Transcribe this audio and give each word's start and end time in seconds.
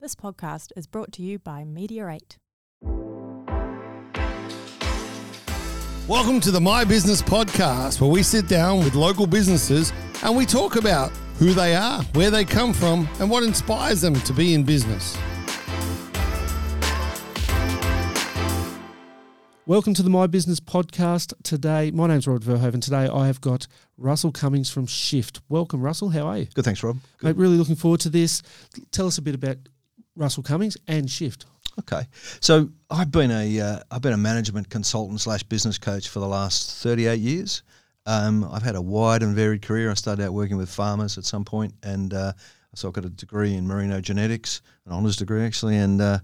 This 0.00 0.14
podcast 0.14 0.70
is 0.76 0.86
brought 0.86 1.10
to 1.14 1.22
you 1.22 1.40
by 1.40 1.64
Media 1.64 2.08
8. 2.08 2.38
Welcome 6.06 6.38
to 6.38 6.52
the 6.52 6.60
My 6.62 6.84
Business 6.84 7.20
Podcast, 7.20 8.00
where 8.00 8.08
we 8.08 8.22
sit 8.22 8.46
down 8.46 8.78
with 8.78 8.94
local 8.94 9.26
businesses 9.26 9.92
and 10.22 10.36
we 10.36 10.46
talk 10.46 10.76
about 10.76 11.10
who 11.40 11.52
they 11.52 11.74
are, 11.74 12.04
where 12.14 12.30
they 12.30 12.44
come 12.44 12.72
from, 12.72 13.08
and 13.18 13.28
what 13.28 13.42
inspires 13.42 14.00
them 14.00 14.14
to 14.14 14.32
be 14.32 14.54
in 14.54 14.62
business. 14.62 15.18
Welcome 19.66 19.94
to 19.94 20.04
the 20.04 20.10
My 20.10 20.28
Business 20.28 20.60
Podcast. 20.60 21.34
Today, 21.42 21.90
my 21.90 22.06
name's 22.06 22.28
Rob 22.28 22.44
Verhoeve. 22.44 22.80
Today, 22.80 23.08
I 23.08 23.26
have 23.26 23.40
got 23.40 23.66
Russell 23.96 24.30
Cummings 24.30 24.70
from 24.70 24.86
Shifft. 24.86 25.40
Welcome, 25.48 25.82
Russell. 25.82 26.10
How 26.10 26.28
are 26.28 26.38
you? 26.38 26.46
Good, 26.54 26.64
thanks, 26.64 26.84
Rob. 26.84 26.98
Mate, 27.20 27.34
really 27.34 27.56
looking 27.56 27.74
forward 27.74 27.98
to 28.02 28.10
this. 28.10 28.42
Tell 28.92 29.08
us 29.08 29.18
a 29.18 29.22
bit 29.22 29.34
about 29.34 29.56
Russell 30.18 30.42
Cummings 30.42 30.76
and 30.88 31.08
Shifft. 31.08 31.46
Okay, 31.78 32.02
so 32.40 32.68
I've 32.90 33.12
been 33.12 33.30
a 33.30 33.60
uh, 33.60 33.78
I've 33.90 34.02
been 34.02 34.12
a 34.12 34.16
management 34.18 34.68
consultant 34.68 35.20
slash 35.20 35.44
business 35.44 35.78
coach 35.78 36.08
for 36.08 36.18
the 36.18 36.26
last 36.26 36.82
thirty 36.82 37.06
eight 37.06 37.20
years. 37.20 37.62
Um, 38.04 38.42
I've 38.50 38.62
had 38.62 38.74
a 38.74 38.82
wide 38.82 39.22
and 39.22 39.34
varied 39.36 39.62
career. 39.62 39.90
I 39.90 39.94
started 39.94 40.24
out 40.24 40.32
working 40.32 40.56
with 40.56 40.68
farmers 40.68 41.18
at 41.18 41.24
some 41.24 41.44
point, 41.44 41.72
and 41.84 42.12
uh, 42.12 42.32
so 42.74 42.88
I 42.88 42.90
got 42.90 43.04
a 43.04 43.10
degree 43.10 43.54
in 43.54 43.66
merino 43.66 44.00
genetics, 44.00 44.60
an 44.86 44.92
honours 44.92 45.16
degree 45.16 45.44
actually, 45.44 45.76
and 45.76 46.00
uh, 46.02 46.18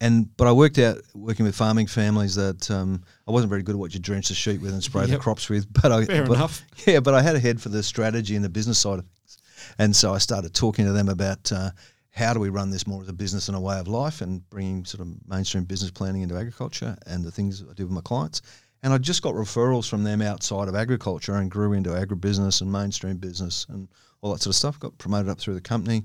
and 0.00 0.36
but 0.36 0.48
I 0.48 0.52
worked 0.52 0.78
out 0.78 0.98
working 1.14 1.46
with 1.46 1.54
farming 1.54 1.86
families 1.86 2.34
that 2.34 2.68
um, 2.70 3.00
I 3.28 3.30
wasn't 3.30 3.50
very 3.50 3.62
good 3.62 3.76
at 3.76 3.78
what 3.78 3.94
you 3.94 4.00
drench 4.00 4.28
the 4.28 4.34
sheep 4.34 4.60
with 4.60 4.72
and 4.72 4.82
spray 4.82 5.02
Yep. 5.02 5.10
the 5.10 5.18
crops 5.18 5.48
with. 5.48 5.72
But 5.72 5.92
I 5.92 6.04
Fair 6.04 6.26
but, 6.26 6.34
enough. 6.34 6.62
Yeah, 6.86 6.98
but 6.98 7.14
I 7.14 7.22
had 7.22 7.36
a 7.36 7.40
head 7.40 7.60
for 7.60 7.68
the 7.68 7.82
strategy 7.84 8.34
and 8.34 8.44
the 8.44 8.48
business 8.48 8.78
side 8.78 8.98
of 8.98 9.04
things, 9.04 9.38
and 9.78 9.94
so 9.94 10.12
I 10.12 10.18
started 10.18 10.52
talking 10.52 10.84
to 10.86 10.92
them 10.92 11.08
about 11.08 11.52
uh, 11.52 11.70
how 12.16 12.32
do 12.32 12.40
we 12.40 12.48
run 12.48 12.70
this 12.70 12.86
more 12.86 13.02
as 13.02 13.08
a 13.08 13.12
business 13.12 13.48
and 13.48 13.56
a 13.56 13.60
way 13.60 13.78
of 13.78 13.86
life, 13.86 14.22
and 14.22 14.48
bringing 14.48 14.86
sort 14.86 15.02
of 15.02 15.08
mainstream 15.28 15.64
business 15.64 15.90
planning 15.90 16.22
into 16.22 16.34
agriculture 16.34 16.96
and 17.06 17.22
the 17.22 17.30
things 17.30 17.62
I 17.62 17.74
do 17.74 17.84
with 17.84 17.92
my 17.92 18.00
clients. 18.00 18.40
And 18.82 18.92
I 18.92 18.98
just 18.98 19.22
got 19.22 19.34
referrals 19.34 19.88
from 19.88 20.02
them 20.02 20.22
outside 20.22 20.68
of 20.68 20.74
agriculture 20.74 21.34
and 21.34 21.50
grew 21.50 21.74
into 21.74 21.90
agribusiness 21.90 22.62
and 22.62 22.72
mainstream 22.72 23.18
business 23.18 23.66
and 23.68 23.86
all 24.22 24.32
that 24.32 24.40
sort 24.40 24.52
of 24.52 24.56
stuff. 24.56 24.80
Got 24.80 24.96
promoted 24.96 25.28
up 25.28 25.38
through 25.38 25.54
the 25.54 25.60
company, 25.60 26.04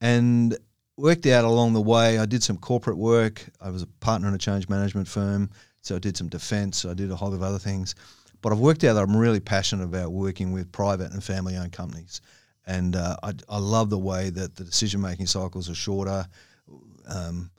and 0.00 0.56
worked 0.96 1.26
out 1.26 1.44
along 1.44 1.72
the 1.72 1.80
way. 1.80 2.18
I 2.18 2.26
did 2.26 2.42
some 2.42 2.56
corporate 2.56 2.96
work. 2.96 3.44
I 3.60 3.70
was 3.70 3.82
a 3.82 3.86
partner 4.00 4.28
in 4.28 4.34
a 4.34 4.38
change 4.38 4.68
management 4.68 5.08
firm, 5.08 5.50
so 5.80 5.96
I 5.96 5.98
did 5.98 6.16
some 6.16 6.28
defence. 6.28 6.84
I 6.84 6.94
did 6.94 7.10
a 7.10 7.16
whole 7.16 7.30
lot 7.30 7.36
of 7.36 7.42
other 7.42 7.58
things. 7.58 7.96
But 8.42 8.52
I've 8.52 8.60
worked 8.60 8.84
out 8.84 8.94
that 8.94 9.02
I'm 9.02 9.16
really 9.16 9.40
passionate 9.40 9.84
about 9.84 10.12
working 10.12 10.52
with 10.52 10.70
private 10.70 11.10
and 11.12 11.22
family-owned 11.22 11.72
companies, 11.72 12.20
and 12.68 12.94
uh, 12.94 13.16
I, 13.22 13.32
I 13.48 13.58
love 13.58 13.88
the 13.90 13.98
way 13.98 14.28
that 14.30 14.54
the 14.54 14.62
decision-making 14.62 15.26
cycles 15.26 15.68
are 15.70 15.74
shorter. 15.74 16.26
Um, 17.08 17.50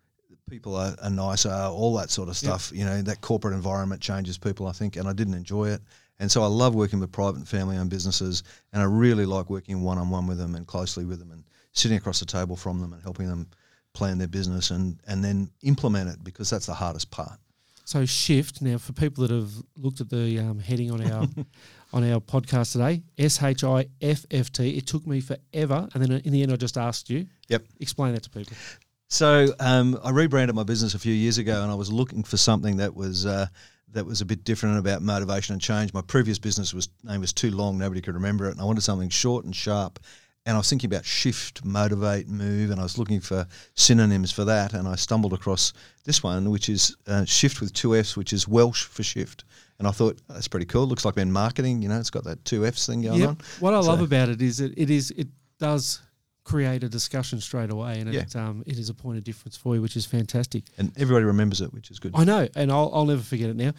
people 0.47 0.75
are, 0.75 0.95
are 1.01 1.09
nicer, 1.09 1.51
all 1.51 1.95
that 1.95 2.11
sort 2.11 2.29
of 2.29 2.37
stuff. 2.37 2.71
You 2.73 2.85
know, 2.85 3.01
that 3.01 3.19
corporate 3.19 3.55
environment 3.55 4.01
changes 4.01 4.37
people, 4.37 4.67
I 4.67 4.71
think, 4.71 4.95
and 4.95 5.07
I 5.07 5.13
didn't 5.13 5.33
enjoy 5.33 5.69
it. 5.69 5.81
And 6.19 6.31
so 6.31 6.43
I 6.43 6.47
love 6.47 6.75
working 6.75 6.99
with 6.99 7.11
private 7.11 7.37
and 7.37 7.47
family-owned 7.47 7.89
businesses, 7.89 8.43
and 8.71 8.81
I 8.81 8.85
really 8.85 9.25
like 9.25 9.49
working 9.49 9.81
one-on-one 9.81 10.27
with 10.27 10.37
them 10.37 10.53
and 10.53 10.67
closely 10.67 11.05
with 11.05 11.17
them, 11.17 11.31
and 11.31 11.43
sitting 11.73 11.97
across 11.97 12.19
the 12.19 12.25
table 12.25 12.55
from 12.55 12.79
them 12.79 12.93
and 12.93 13.01
helping 13.01 13.27
them 13.27 13.47
plan 13.93 14.19
their 14.19 14.27
business 14.27 14.69
and 14.69 14.99
and 15.07 15.23
then 15.23 15.49
implement 15.63 16.09
it 16.09 16.23
because 16.23 16.49
that's 16.49 16.67
the 16.67 16.73
hardest 16.73 17.09
part. 17.09 17.39
So 17.85 18.03
Shifft 18.03 18.61
now 18.61 18.77
for 18.77 18.93
people 18.93 19.25
that 19.25 19.33
have 19.33 19.51
looked 19.75 19.99
at 19.99 20.09
the 20.09 20.37
um, 20.37 20.59
heading 20.59 20.91
on 20.91 21.11
our 21.11 21.27
on 21.91 22.09
our 22.09 22.19
podcast 22.19 22.73
today, 22.73 23.03
S 23.17 23.41
H 23.41 23.63
I 23.63 23.87
F 24.01 24.25
F 24.31 24.51
T. 24.51 24.77
It 24.77 24.87
took 24.87 25.05
me 25.07 25.21
forever, 25.21 25.87
and 25.93 26.03
then 26.03 26.21
in 26.23 26.33
the 26.33 26.43
end, 26.43 26.51
I 26.51 26.55
just 26.55 26.77
asked 26.77 27.09
you. 27.09 27.27
Yep. 27.47 27.63
Explain 27.79 28.13
that 28.13 28.23
to 28.23 28.29
people. 28.29 28.55
So 29.07 29.53
um, 29.59 29.99
I 30.03 30.11
rebranded 30.11 30.55
my 30.55 30.63
business 30.63 30.93
a 30.93 30.99
few 30.99 31.13
years 31.13 31.39
ago, 31.39 31.63
and 31.63 31.71
I 31.71 31.75
was 31.75 31.91
looking 31.91 32.23
for 32.23 32.37
something 32.37 32.77
that 32.77 32.95
was 32.95 33.25
uh, 33.25 33.47
that 33.91 34.05
was 34.05 34.21
a 34.21 34.25
bit 34.25 34.43
different 34.43 34.77
about 34.77 35.01
motivation 35.01 35.53
and 35.53 35.61
change. 35.61 35.93
My 35.93 36.01
previous 36.01 36.37
business 36.37 36.73
was 36.73 36.89
name 37.03 37.21
was 37.21 37.33
too 37.33 37.51
long; 37.51 37.77
nobody 37.77 38.01
could 38.01 38.13
remember 38.13 38.45
it, 38.47 38.51
and 38.51 38.61
I 38.61 38.65
wanted 38.65 38.81
something 38.81 39.09
short 39.09 39.45
and 39.45 39.55
sharp. 39.55 39.99
And 40.45 40.55
I 40.55 40.57
was 40.57 40.69
thinking 40.69 40.87
about 40.89 41.05
shift, 41.05 41.63
motivate, 41.65 42.27
move, 42.27 42.71
and 42.71 42.79
I 42.79 42.83
was 42.83 42.97
looking 42.97 43.19
for 43.19 43.45
synonyms 43.75 44.31
for 44.31 44.45
that. 44.45 44.73
And 44.73 44.87
I 44.87 44.95
stumbled 44.95 45.33
across 45.33 45.73
this 46.05 46.23
one, 46.23 46.49
which 46.49 46.69
is 46.69 46.95
uh, 47.07 47.25
shift 47.25 47.61
with 47.61 47.73
two 47.73 47.95
Fs, 47.95 48.15
which 48.17 48.33
is 48.33 48.47
Welsh 48.47 48.85
for 48.85 49.03
shift. 49.03 49.43
And 49.77 49.87
I 49.87 49.91
thought 49.91 50.19
that's 50.27 50.47
pretty 50.47 50.65
cool. 50.65 50.87
Looks 50.87 51.05
like 51.05 51.17
in 51.17 51.31
marketing, 51.31 51.81
you 51.81 51.89
know, 51.89 51.99
it's 51.99 52.09
got 52.09 52.23
that 52.23 52.43
two 52.45 52.65
Fs 52.65 52.85
thing 52.87 53.01
going 53.01 53.19
Yep. 53.19 53.29
on. 53.29 53.37
What 53.59 53.73
I 53.73 53.79
love 53.79 54.01
about 54.01 54.29
it 54.29 54.41
is 54.41 54.57
that 54.57 54.77
it 54.77 54.89
is 54.89 55.11
it 55.11 55.27
does 55.59 56.01
create 56.45 56.83
a 56.83 56.89
discussion 56.89 57.39
straight 57.39 57.69
away, 57.69 57.99
and 57.99 58.11
Yeah. 58.11 58.21
it 58.21 58.35
um, 58.35 58.63
it 58.65 58.79
is 58.79 58.89
a 58.89 58.93
point 58.93 59.17
of 59.19 59.23
difference 59.23 59.55
for 59.55 59.75
you, 59.75 59.81
which 59.81 59.95
is 59.95 60.05
fantastic. 60.05 60.63
And 60.77 60.91
everybody 60.97 61.25
remembers 61.25 61.61
it, 61.61 61.71
which 61.73 61.91
is 61.91 61.99
good. 61.99 62.11
I 62.15 62.23
know, 62.23 62.47
and 62.55 62.71
I'll, 62.71 62.89
I'll 62.93 63.05
never 63.05 63.21
forget 63.21 63.49
it 63.49 63.55
now. 63.55 63.73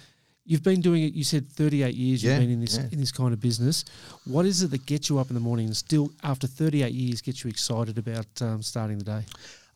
You've 0.50 0.64
been 0.64 0.80
doing 0.80 1.04
it. 1.04 1.14
You 1.14 1.22
said 1.22 1.48
38 1.48 1.94
years. 1.94 2.24
Yeah, 2.24 2.32
you've 2.32 2.40
been 2.40 2.50
in 2.50 2.60
this 2.60 2.76
yeah. 2.76 2.88
in 2.90 2.98
this 2.98 3.12
kind 3.12 3.32
of 3.32 3.40
business. 3.40 3.84
What 4.24 4.46
is 4.46 4.64
it 4.64 4.72
that 4.72 4.84
gets 4.84 5.08
you 5.08 5.20
up 5.20 5.28
in 5.30 5.34
the 5.34 5.40
morning 5.40 5.66
and 5.66 5.76
still, 5.76 6.10
after 6.24 6.48
38 6.48 6.92
years, 6.92 7.20
gets 7.20 7.44
you 7.44 7.50
excited 7.50 7.98
about 7.98 8.26
um, 8.40 8.60
starting 8.60 8.98
the 8.98 9.04
day? 9.04 9.22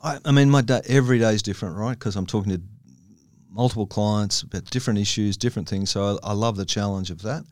I, 0.02 0.18
I 0.24 0.32
mean, 0.32 0.50
my 0.50 0.62
day, 0.62 0.80
every 0.88 1.20
day 1.20 1.32
is 1.32 1.42
different, 1.42 1.76
right? 1.76 1.96
Because 1.96 2.16
I'm 2.16 2.26
talking 2.26 2.50
to 2.50 2.60
multiple 3.50 3.86
clients 3.86 4.42
about 4.42 4.64
different 4.64 4.98
issues, 4.98 5.36
different 5.36 5.68
things. 5.68 5.90
So 5.90 6.18
I, 6.24 6.30
I 6.30 6.32
love 6.32 6.56
the 6.56 6.64
challenge 6.64 7.12
of 7.12 7.22
that. 7.22 7.44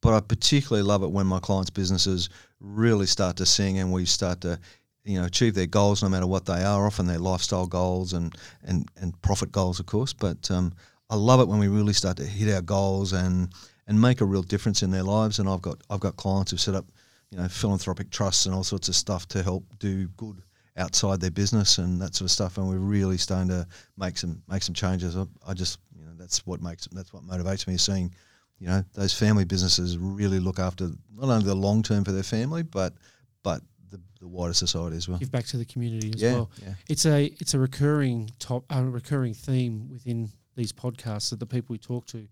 But 0.00 0.14
I 0.14 0.18
particularly 0.18 0.82
love 0.82 1.04
it 1.04 1.12
when 1.12 1.28
my 1.28 1.38
clients' 1.38 1.70
businesses 1.70 2.28
really 2.58 3.06
start 3.06 3.36
to 3.36 3.46
sing 3.46 3.78
and 3.78 3.92
we 3.92 4.04
start 4.04 4.40
to, 4.40 4.58
you 5.04 5.20
know, 5.20 5.26
achieve 5.26 5.54
their 5.54 5.66
goals, 5.66 6.02
no 6.02 6.08
matter 6.08 6.26
what 6.26 6.44
they 6.44 6.64
are. 6.64 6.88
Often 6.88 7.06
their 7.06 7.20
lifestyle 7.20 7.68
goals 7.68 8.14
and 8.14 8.34
and 8.64 8.88
and 9.00 9.22
profit 9.22 9.52
goals, 9.52 9.78
of 9.78 9.86
course. 9.86 10.12
But 10.12 10.50
um, 10.50 10.72
I 11.10 11.16
love 11.16 11.40
it 11.40 11.48
when 11.48 11.58
we 11.58 11.68
really 11.68 11.92
start 11.92 12.16
to 12.18 12.24
hit 12.24 12.52
our 12.54 12.62
goals 12.62 13.12
and 13.12 13.52
and 13.86 14.00
make 14.00 14.20
a 14.22 14.24
real 14.24 14.42
difference 14.42 14.82
in 14.82 14.90
their 14.90 15.02
lives. 15.02 15.38
And 15.38 15.48
I've 15.48 15.62
got 15.62 15.80
I've 15.90 16.00
got 16.00 16.16
clients 16.16 16.50
who've 16.50 16.60
set 16.60 16.74
up, 16.74 16.86
you 17.30 17.38
know, 17.38 17.48
philanthropic 17.48 18.10
trusts 18.10 18.46
and 18.46 18.54
all 18.54 18.64
sorts 18.64 18.88
of 18.88 18.96
stuff 18.96 19.28
to 19.28 19.42
help 19.42 19.64
do 19.78 20.08
good 20.16 20.42
outside 20.76 21.20
their 21.20 21.30
business 21.30 21.78
and 21.78 22.00
that 22.00 22.14
sort 22.14 22.26
of 22.26 22.30
stuff. 22.32 22.56
And 22.58 22.68
we're 22.68 22.78
really 22.78 23.18
starting 23.18 23.48
to 23.48 23.66
make 23.96 24.16
some 24.18 24.42
make 24.48 24.62
some 24.62 24.74
changes. 24.74 25.16
I, 25.16 25.24
I 25.46 25.54
just 25.54 25.78
you 25.96 26.04
know 26.04 26.12
that's 26.16 26.46
what 26.46 26.62
makes 26.62 26.88
that's 26.92 27.12
what 27.12 27.22
motivates 27.24 27.66
me 27.66 27.74
is 27.74 27.82
seeing, 27.82 28.12
you 28.58 28.66
know, 28.68 28.82
those 28.94 29.12
family 29.12 29.44
businesses 29.44 29.98
really 29.98 30.40
look 30.40 30.58
after 30.58 30.90
not 31.14 31.28
only 31.28 31.44
the 31.44 31.54
long 31.54 31.82
term 31.82 32.04
for 32.04 32.12
their 32.12 32.22
family, 32.22 32.62
but 32.62 32.94
but 33.42 33.60
the, 33.90 34.00
the 34.20 34.26
wider 34.26 34.54
society 34.54 34.96
as 34.96 35.06
well. 35.08 35.18
Give 35.18 35.30
back 35.30 35.44
to 35.46 35.58
the 35.58 35.66
community 35.66 36.12
as 36.14 36.22
Yeah, 36.22 36.32
well. 36.32 36.50
yeah. 36.62 36.74
It's 36.88 37.04
a 37.04 37.26
it's 37.38 37.52
a 37.52 37.58
recurring 37.58 38.30
top 38.38 38.64
a 38.70 38.82
recurring 38.82 39.34
theme 39.34 39.88
within 39.90 40.30
these 40.56 40.72
podcasts 40.72 41.30
that 41.30 41.40
the 41.40 41.46
people 41.46 41.72
we 41.72 41.78
talk 41.78 42.06
to 42.06 42.28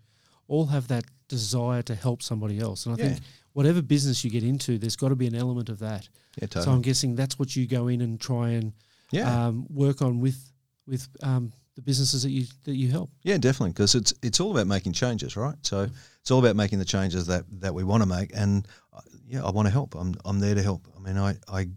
all 0.49 0.66
have 0.66 0.88
that 0.88 1.05
desire 1.28 1.83
to 1.83 1.94
help 1.94 2.22
somebody 2.22 2.59
else. 2.59 2.87
And 2.87 2.94
I 2.94 2.99
Yeah. 2.99 3.15
think 3.15 3.25
whatever 3.53 3.81
business 3.83 4.25
you 4.25 4.31
get 4.31 4.43
into, 4.43 4.78
there's 4.78 4.97
got 4.97 5.09
to 5.09 5.16
be 5.16 5.27
an 5.27 5.34
element 5.34 5.69
of 5.69 5.78
that. 5.78 6.09
Yeah, 6.41 6.47
totally. 6.47 6.65
So. 6.65 6.72
I'm 6.72 6.82
guessing 6.82 7.15
that's 7.16 7.38
what 7.38 7.56
you 7.56 7.66
go 7.66 7.88
in 7.88 8.00
and 8.00 8.21
try 8.21 8.50
and 8.50 8.72
yeah. 9.11 9.47
um, 9.47 9.66
work 9.71 10.03
on 10.03 10.21
with 10.21 10.38
with 10.87 11.09
um, 11.22 11.53
the 11.77 11.82
businesses 11.82 12.22
that 12.25 12.31
you 12.31 12.44
that 12.65 12.75
you 12.75 12.91
help. 12.91 13.11
Yeah, 13.22 13.38
definitely, 13.38 13.71
because 13.72 13.94
it's 13.94 14.12
it's 14.22 14.41
all 14.41 14.50
about 14.50 14.66
making 14.66 14.93
changes, 14.94 15.37
right? 15.37 15.56
So 15.62 15.88
it's 16.21 16.31
all 16.31 16.38
about 16.41 16.56
making 16.56 16.81
the 16.81 16.84
changes 16.84 17.27
that, 17.27 17.44
that 17.61 17.72
we 17.72 17.84
want 17.84 18.03
to 18.03 18.09
make, 18.09 18.32
and 18.37 18.66
uh, 18.93 19.00
yeah, 19.27 19.44
I 19.44 19.50
want 19.50 19.66
to 19.66 19.72
help. 19.72 19.94
I'm 19.94 20.15
I'm 20.25 20.41
there 20.41 20.55
to 20.55 20.62
help. 20.62 20.87
I 20.97 21.00
mean, 21.00 21.16
I, 21.16 21.37
I 21.49 21.69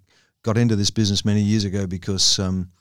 got 0.41 0.57
into 0.57 0.75
this 0.75 0.89
business 0.89 1.23
many 1.23 1.41
years 1.41 1.65
ago 1.65 1.87
because, 1.87 2.39
um, 2.39 2.71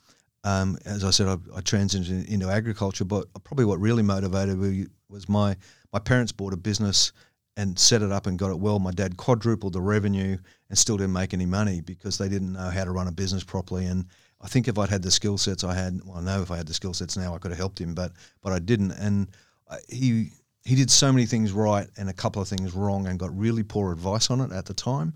um, 0.45 0.77
as 0.85 1.03
I 1.03 1.09
said, 1.09 1.27
I, 1.27 1.33
I 1.55 1.61
transitioned 1.61 2.27
into 2.27 2.49
agriculture, 2.49 3.03
but 3.03 3.25
probably 3.43 3.65
what 3.65 3.79
really 3.79 4.03
motivated 4.03 4.57
me 4.59 4.85
was 5.09 5.27
my 5.27 5.57
my 5.91 5.99
parents 5.99 6.31
bought 6.31 6.53
a 6.53 6.57
business 6.57 7.11
and 7.57 7.79
set 7.79 8.03
it 8.03 8.11
up 8.11 8.27
and 8.27 8.37
got 8.37 8.51
it 8.51 8.59
well. 8.59 8.79
My 8.79 8.91
dad 8.91 9.17
quadrupled 9.17 9.73
the 9.73 9.81
revenue 9.81 10.37
and 10.69 10.77
still 10.77 10.97
didn't 10.97 11.13
make 11.13 11.33
any 11.33 11.47
money 11.47 11.81
because 11.81 12.17
they 12.17 12.29
didn't 12.29 12.53
know 12.53 12.69
how 12.69 12.83
to 12.83 12.91
run 12.91 13.07
a 13.07 13.11
business 13.11 13.43
properly. 13.43 13.85
And 13.85 14.05
I 14.41 14.47
think 14.47 14.67
if 14.67 14.77
I'd 14.77 14.89
had 14.89 15.01
the 15.01 15.09
skill 15.09 15.37
sets 15.37 15.63
I 15.63 15.73
had, 15.73 15.99
well, 16.05 16.17
I 16.17 16.21
know 16.21 16.41
if 16.43 16.51
I 16.51 16.57
had 16.57 16.67
the 16.67 16.73
skill 16.73 16.93
sets 16.93 17.17
now, 17.17 17.33
I 17.33 17.39
could 17.39 17.51
have 17.51 17.57
helped 17.57 17.81
him, 17.81 17.95
but 17.95 18.11
but 18.41 18.53
I 18.53 18.59
didn't. 18.59 18.91
And 18.91 19.29
I, 19.67 19.77
he 19.89 20.29
he 20.63 20.75
did 20.75 20.91
so 20.91 21.11
many 21.11 21.25
things 21.25 21.53
right 21.53 21.87
and 21.97 22.07
a 22.07 22.13
couple 22.13 22.41
of 22.41 22.47
things 22.47 22.73
wrong, 22.73 23.07
and 23.07 23.17
got 23.17 23.35
really 23.35 23.63
poor 23.63 23.91
advice 23.91 24.29
on 24.29 24.41
it 24.41 24.51
at 24.51 24.65
the 24.65 24.75
time. 24.75 25.13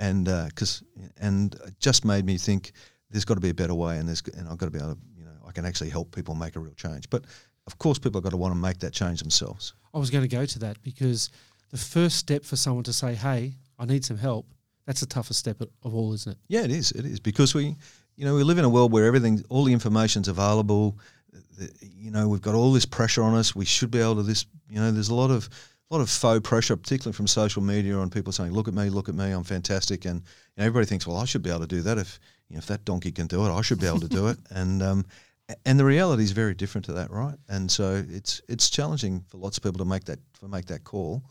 And 0.00 0.24
because 0.24 0.82
and 1.20 1.54
it 1.66 1.78
just 1.78 2.04
made 2.04 2.24
me 2.24 2.36
think 2.36 2.72
there's 3.12 3.24
got 3.24 3.34
to 3.34 3.40
be 3.40 3.50
a 3.50 3.54
better 3.54 3.74
way, 3.74 3.98
and 3.98 4.08
there's 4.08 4.22
and 4.36 4.48
I've 4.48 4.58
got 4.58 4.66
to 4.66 4.72
be 4.72 4.78
able 4.78 4.94
to 4.94 4.98
you 5.16 5.24
know 5.24 5.30
I 5.46 5.52
can 5.52 5.64
actually 5.64 5.90
help 5.90 6.14
people 6.14 6.34
make 6.34 6.56
a 6.56 6.60
real 6.60 6.74
change. 6.74 7.08
But 7.10 7.24
of 7.66 7.78
course, 7.78 7.98
people 7.98 8.18
have 8.18 8.24
got 8.24 8.30
to 8.30 8.36
want 8.36 8.52
to 8.52 8.58
make 8.58 8.78
that 8.80 8.92
change 8.92 9.20
themselves. 9.20 9.74
I 9.94 9.98
was 9.98 10.10
going 10.10 10.22
to 10.22 10.36
go 10.36 10.44
to 10.44 10.58
that 10.60 10.82
because 10.82 11.30
the 11.70 11.78
first 11.78 12.16
step 12.16 12.44
for 12.44 12.56
someone 12.56 12.84
to 12.84 12.92
say, 12.92 13.14
"Hey, 13.14 13.56
I 13.78 13.84
need 13.84 14.04
some 14.04 14.18
help," 14.18 14.46
that's 14.86 15.00
the 15.00 15.06
toughest 15.06 15.38
step 15.38 15.60
of 15.60 15.68
of 15.82 15.94
all, 15.94 16.12
isn't 16.14 16.32
it? 16.32 16.38
Yeah, 16.48 16.62
it 16.62 16.70
is. 16.70 16.90
It 16.92 17.04
is 17.04 17.20
because 17.20 17.54
we, 17.54 17.76
you 18.16 18.24
know, 18.24 18.34
we 18.34 18.42
live 18.42 18.58
in 18.58 18.64
a 18.64 18.70
world 18.70 18.90
where 18.90 19.04
everything, 19.04 19.44
all 19.48 19.64
the 19.64 19.72
information's 19.72 20.28
available. 20.28 20.98
You 21.80 22.10
know, 22.10 22.28
we've 22.28 22.42
got 22.42 22.54
all 22.54 22.72
this 22.72 22.86
pressure 22.86 23.22
on 23.22 23.34
us. 23.34 23.54
We 23.54 23.66
should 23.66 23.90
be 23.90 24.00
able 24.00 24.16
to 24.16 24.22
this. 24.22 24.46
You 24.68 24.80
know, 24.80 24.90
there's 24.90 25.10
a 25.10 25.14
lot 25.14 25.30
of 25.30 25.48
a 25.92 25.96
lot 25.96 26.02
of 26.02 26.08
faux 26.10 26.40
pressure, 26.48 26.76
particularly 26.76 27.12
from 27.14 27.26
social 27.26 27.62
media, 27.62 27.96
on 27.96 28.08
people 28.08 28.32
saying, 28.32 28.52
"Look 28.52 28.66
at 28.68 28.74
me, 28.74 28.88
look 28.88 29.08
at 29.08 29.14
me, 29.14 29.30
I'm 29.30 29.44
fantastic," 29.44 30.06
and 30.06 30.20
you 30.20 30.26
know, 30.56 30.64
everybody 30.64 30.86
thinks, 30.86 31.06
"Well, 31.06 31.18
I 31.18 31.26
should 31.26 31.42
be 31.42 31.50
able 31.50 31.60
to 31.60 31.66
do 31.66 31.82
that 31.82 31.98
if 31.98 32.18
you 32.48 32.56
know, 32.56 32.58
if 32.58 32.66
that 32.66 32.84
donkey 32.84 33.12
can 33.12 33.26
do 33.26 33.44
it, 33.46 33.50
I 33.52 33.60
should 33.62 33.80
be 33.80 33.86
able 33.86 34.00
to 34.00 34.08
do 34.08 34.28
it. 34.28 34.38
And 34.50 34.82
um, 34.82 35.04
and 35.66 35.78
the 35.78 35.84
reality 35.84 36.22
is 36.22 36.32
very 36.32 36.54
different 36.54 36.84
to 36.86 36.92
that, 36.94 37.10
right? 37.10 37.36
And 37.48 37.70
so 37.70 38.04
it's 38.08 38.40
it's 38.48 38.70
challenging 38.70 39.24
for 39.28 39.38
lots 39.38 39.56
of 39.58 39.62
people 39.62 39.78
to 39.78 39.84
make 39.84 40.04
that 40.04 40.18
to 40.40 40.48
make 40.48 40.66
that 40.66 40.84
call. 40.84 41.22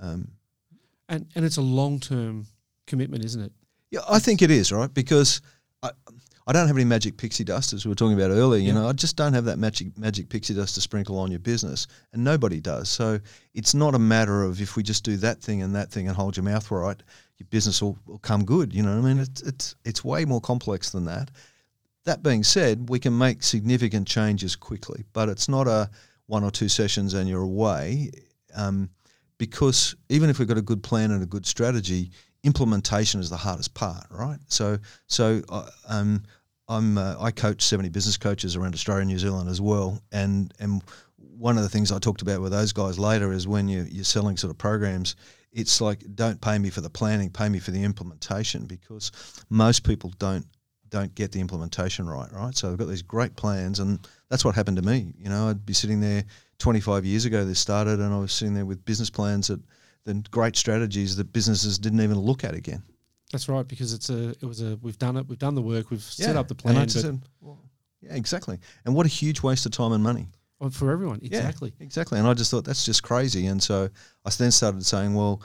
Um, 0.00 0.28
And 1.08 1.26
and 1.34 1.44
it's 1.44 1.58
a 1.58 1.62
long 1.62 2.00
term 2.00 2.46
commitment, 2.86 3.24
isn't 3.24 3.42
it? 3.42 3.52
yeah, 3.90 4.00
I 4.08 4.18
think 4.18 4.40
it 4.42 4.50
is 4.50 4.72
right 4.72 4.92
because 4.92 5.40
I, 5.82 5.90
I 6.48 6.52
don't 6.52 6.68
have 6.68 6.76
any 6.76 6.84
magic 6.84 7.16
pixie 7.16 7.42
dust 7.42 7.72
as 7.72 7.84
we 7.84 7.88
were 7.88 7.96
talking 7.96 8.16
about 8.16 8.30
earlier. 8.30 8.60
You 8.60 8.68
Yeah. 8.68 8.74
know, 8.74 8.88
I 8.88 8.92
just 8.92 9.16
don't 9.16 9.32
have 9.32 9.46
that 9.46 9.58
magic 9.58 9.98
magic 9.98 10.28
pixie 10.28 10.54
dust 10.54 10.76
to 10.76 10.80
sprinkle 10.80 11.18
on 11.18 11.30
your 11.30 11.40
business, 11.40 11.86
and 12.12 12.22
nobody 12.22 12.60
does. 12.60 12.88
So 12.88 13.18
it's 13.54 13.74
not 13.74 13.94
a 13.94 13.98
matter 13.98 14.42
of 14.44 14.60
if 14.60 14.76
we 14.76 14.82
just 14.84 15.02
do 15.02 15.16
that 15.18 15.42
thing 15.42 15.62
and 15.62 15.74
that 15.74 15.90
thing 15.90 16.06
and 16.06 16.16
hold 16.16 16.36
your 16.36 16.44
mouth 16.44 16.70
right, 16.70 17.02
your 17.38 17.46
business 17.50 17.82
will, 17.82 17.98
will 18.06 18.18
come 18.18 18.44
good. 18.44 18.72
You 18.72 18.82
know, 18.84 18.94
what 18.96 19.04
I 19.04 19.14
mean, 19.14 19.18
it's 19.18 19.42
it's 19.42 19.74
it's 19.84 20.04
way 20.04 20.24
more 20.24 20.40
complex 20.40 20.90
than 20.90 21.04
that. 21.06 21.30
That 22.04 22.22
being 22.22 22.44
said, 22.44 22.88
we 22.88 23.00
can 23.00 23.18
make 23.18 23.42
significant 23.42 24.06
changes 24.06 24.54
quickly, 24.54 25.04
but 25.12 25.28
it's 25.28 25.48
not 25.48 25.66
a 25.66 25.90
one 26.26 26.44
or 26.44 26.52
two 26.52 26.68
sessions 26.68 27.14
and 27.14 27.28
you're 27.28 27.42
away. 27.42 28.12
Um, 28.54 28.90
because 29.38 29.96
even 30.08 30.30
if 30.30 30.38
we've 30.38 30.48
got 30.48 30.56
a 30.58 30.62
good 30.62 30.82
plan 30.82 31.10
and 31.10 31.22
a 31.22 31.26
good 31.26 31.44
strategy, 31.44 32.10
implementation 32.46 33.20
is 33.20 33.28
the 33.28 33.36
hardest 33.36 33.74
part, 33.74 34.06
right? 34.10 34.38
So, 34.46 34.78
so 35.08 35.42
uh, 35.48 35.68
um, 35.88 36.22
I'm 36.68 36.96
uh, 36.96 37.16
I 37.20 37.32
coach 37.32 37.62
70 37.62 37.90
business 37.90 38.16
coaches 38.16 38.56
around 38.56 38.74
Australia 38.74 39.02
and 39.02 39.10
New 39.10 39.18
Zealand 39.18 39.50
as 39.50 39.60
well, 39.60 40.00
and 40.12 40.54
and 40.58 40.82
one 41.18 41.56
of 41.58 41.64
the 41.64 41.68
things 41.68 41.92
I 41.92 41.98
talked 41.98 42.22
about 42.22 42.40
with 42.40 42.52
those 42.52 42.72
guys 42.72 42.98
later 42.98 43.32
is 43.32 43.46
when 43.46 43.68
you 43.68 43.86
you're 43.90 44.04
selling 44.04 44.36
sort 44.36 44.50
of 44.50 44.58
programs, 44.58 45.16
it's 45.52 45.80
like 45.80 46.02
don't 46.14 46.40
pay 46.40 46.58
me 46.58 46.70
for 46.70 46.80
the 46.80 46.90
planning, 46.90 47.30
pay 47.30 47.48
me 47.48 47.58
for 47.58 47.72
the 47.72 47.82
implementation 47.82 48.66
because 48.66 49.12
most 49.50 49.84
people 49.84 50.12
don't 50.18 50.46
don't 50.88 51.14
get 51.14 51.32
the 51.32 51.40
implementation 51.40 52.08
right, 52.08 52.32
right? 52.32 52.56
So 52.56 52.68
they've 52.68 52.78
got 52.78 52.88
these 52.88 53.02
great 53.02 53.34
plans, 53.36 53.80
and 53.80 53.98
that's 54.28 54.44
what 54.44 54.54
happened 54.54 54.76
to 54.76 54.84
me. 54.84 55.12
You 55.18 55.28
know, 55.28 55.48
I'd 55.48 55.66
be 55.66 55.72
sitting 55.72 56.00
there 56.00 56.24
25 56.58 57.04
years 57.04 57.24
ago. 57.24 57.44
This 57.44 57.58
started, 57.58 57.98
and 58.00 58.14
I 58.14 58.18
was 58.18 58.32
sitting 58.32 58.54
there 58.54 58.64
with 58.64 58.84
business 58.84 59.10
plans 59.10 59.48
that, 59.48 59.60
then 60.06 60.24
great 60.30 60.56
strategies 60.56 61.16
that 61.16 61.32
businesses 61.32 61.78
didn't 61.78 62.00
even 62.00 62.18
look 62.18 62.44
at 62.44 62.54
again. 62.54 62.82
That's 63.32 63.48
right, 63.48 63.66
because 63.66 63.92
it's 63.92 64.08
a 64.08 64.30
it 64.30 64.44
was 64.44 64.62
a 64.62 64.78
we've 64.80 64.98
done 64.98 65.16
it, 65.18 65.26
we've 65.28 65.38
done 65.38 65.54
the 65.54 65.62
work, 65.62 65.90
we've 65.90 66.00
set 66.00 66.36
up 66.36 66.48
the 66.48 66.54
And 66.54 66.58
plan, 66.62 66.74
but 66.76 66.90
said, 66.90 67.20
well, 67.40 67.58
yeah, 68.00 68.14
exactly. 68.14 68.58
And 68.84 68.94
what 68.94 69.04
a 69.04 69.08
huge 69.10 69.42
waste 69.42 69.66
of 69.66 69.72
time 69.72 69.92
and 69.92 70.02
money. 70.02 70.28
oh, 70.60 70.70
for 70.70 70.90
everyone, 70.92 71.18
Yeah, 71.20 71.38
exactly. 71.38 71.72
exactly. 71.80 72.18
And 72.18 72.26
I 72.28 72.32
just 72.34 72.50
thought 72.50 72.64
that's 72.64 72.84
just 72.86 73.02
crazy. 73.02 73.46
And 73.46 73.62
so 73.62 73.90
I 74.24 74.30
then 74.30 74.52
started 74.52 74.86
saying, 74.86 75.14
well, 75.14 75.42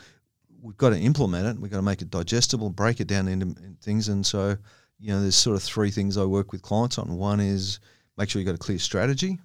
we've 0.61 0.77
got 0.77 0.91
to 0.91 0.99
implement 0.99 1.47
it. 1.47 1.59
We've 1.59 1.71
got 1.71 1.77
to 1.77 1.83
make 1.83 2.01
it 2.03 2.11
digestible, 2.11 2.69
break 2.69 3.01
it 3.01 3.07
down 3.07 3.27
into 3.27 3.55
things. 3.81 4.09
And 4.09 4.23
so, 4.23 4.55
you 4.99 5.09
know, 5.11 5.19
there's 5.21 5.35
sort 5.35 5.55
of 5.55 5.63
three 5.63 5.89
things 5.89 6.17
I 6.17 6.25
work 6.25 6.51
with 6.51 6.61
clients 6.61 6.99
on. 6.99 7.17
One 7.17 7.39
is 7.39 7.79
make 8.17 8.29
sure 8.29 8.39
you've 8.39 8.45
got 8.45 8.55
a 8.55 8.59
clear 8.59 8.77
strategy 8.79 9.39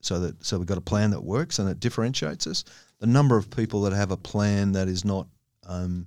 so 0.00 0.20
that 0.20 0.44
so 0.44 0.58
we've 0.58 0.66
got 0.66 0.78
a 0.78 0.82
plan 0.82 1.10
that 1.10 1.22
works 1.22 1.58
and 1.58 1.68
it 1.68 1.80
differentiates 1.80 2.46
us. 2.46 2.64
The 3.00 3.06
number 3.06 3.36
of 3.36 3.50
people 3.50 3.82
that 3.82 3.92
have 3.92 4.10
a 4.10 4.16
plan 4.16 4.72
that 4.72 4.88
is 4.88 5.04
not 5.04 5.26
um, 5.66 6.06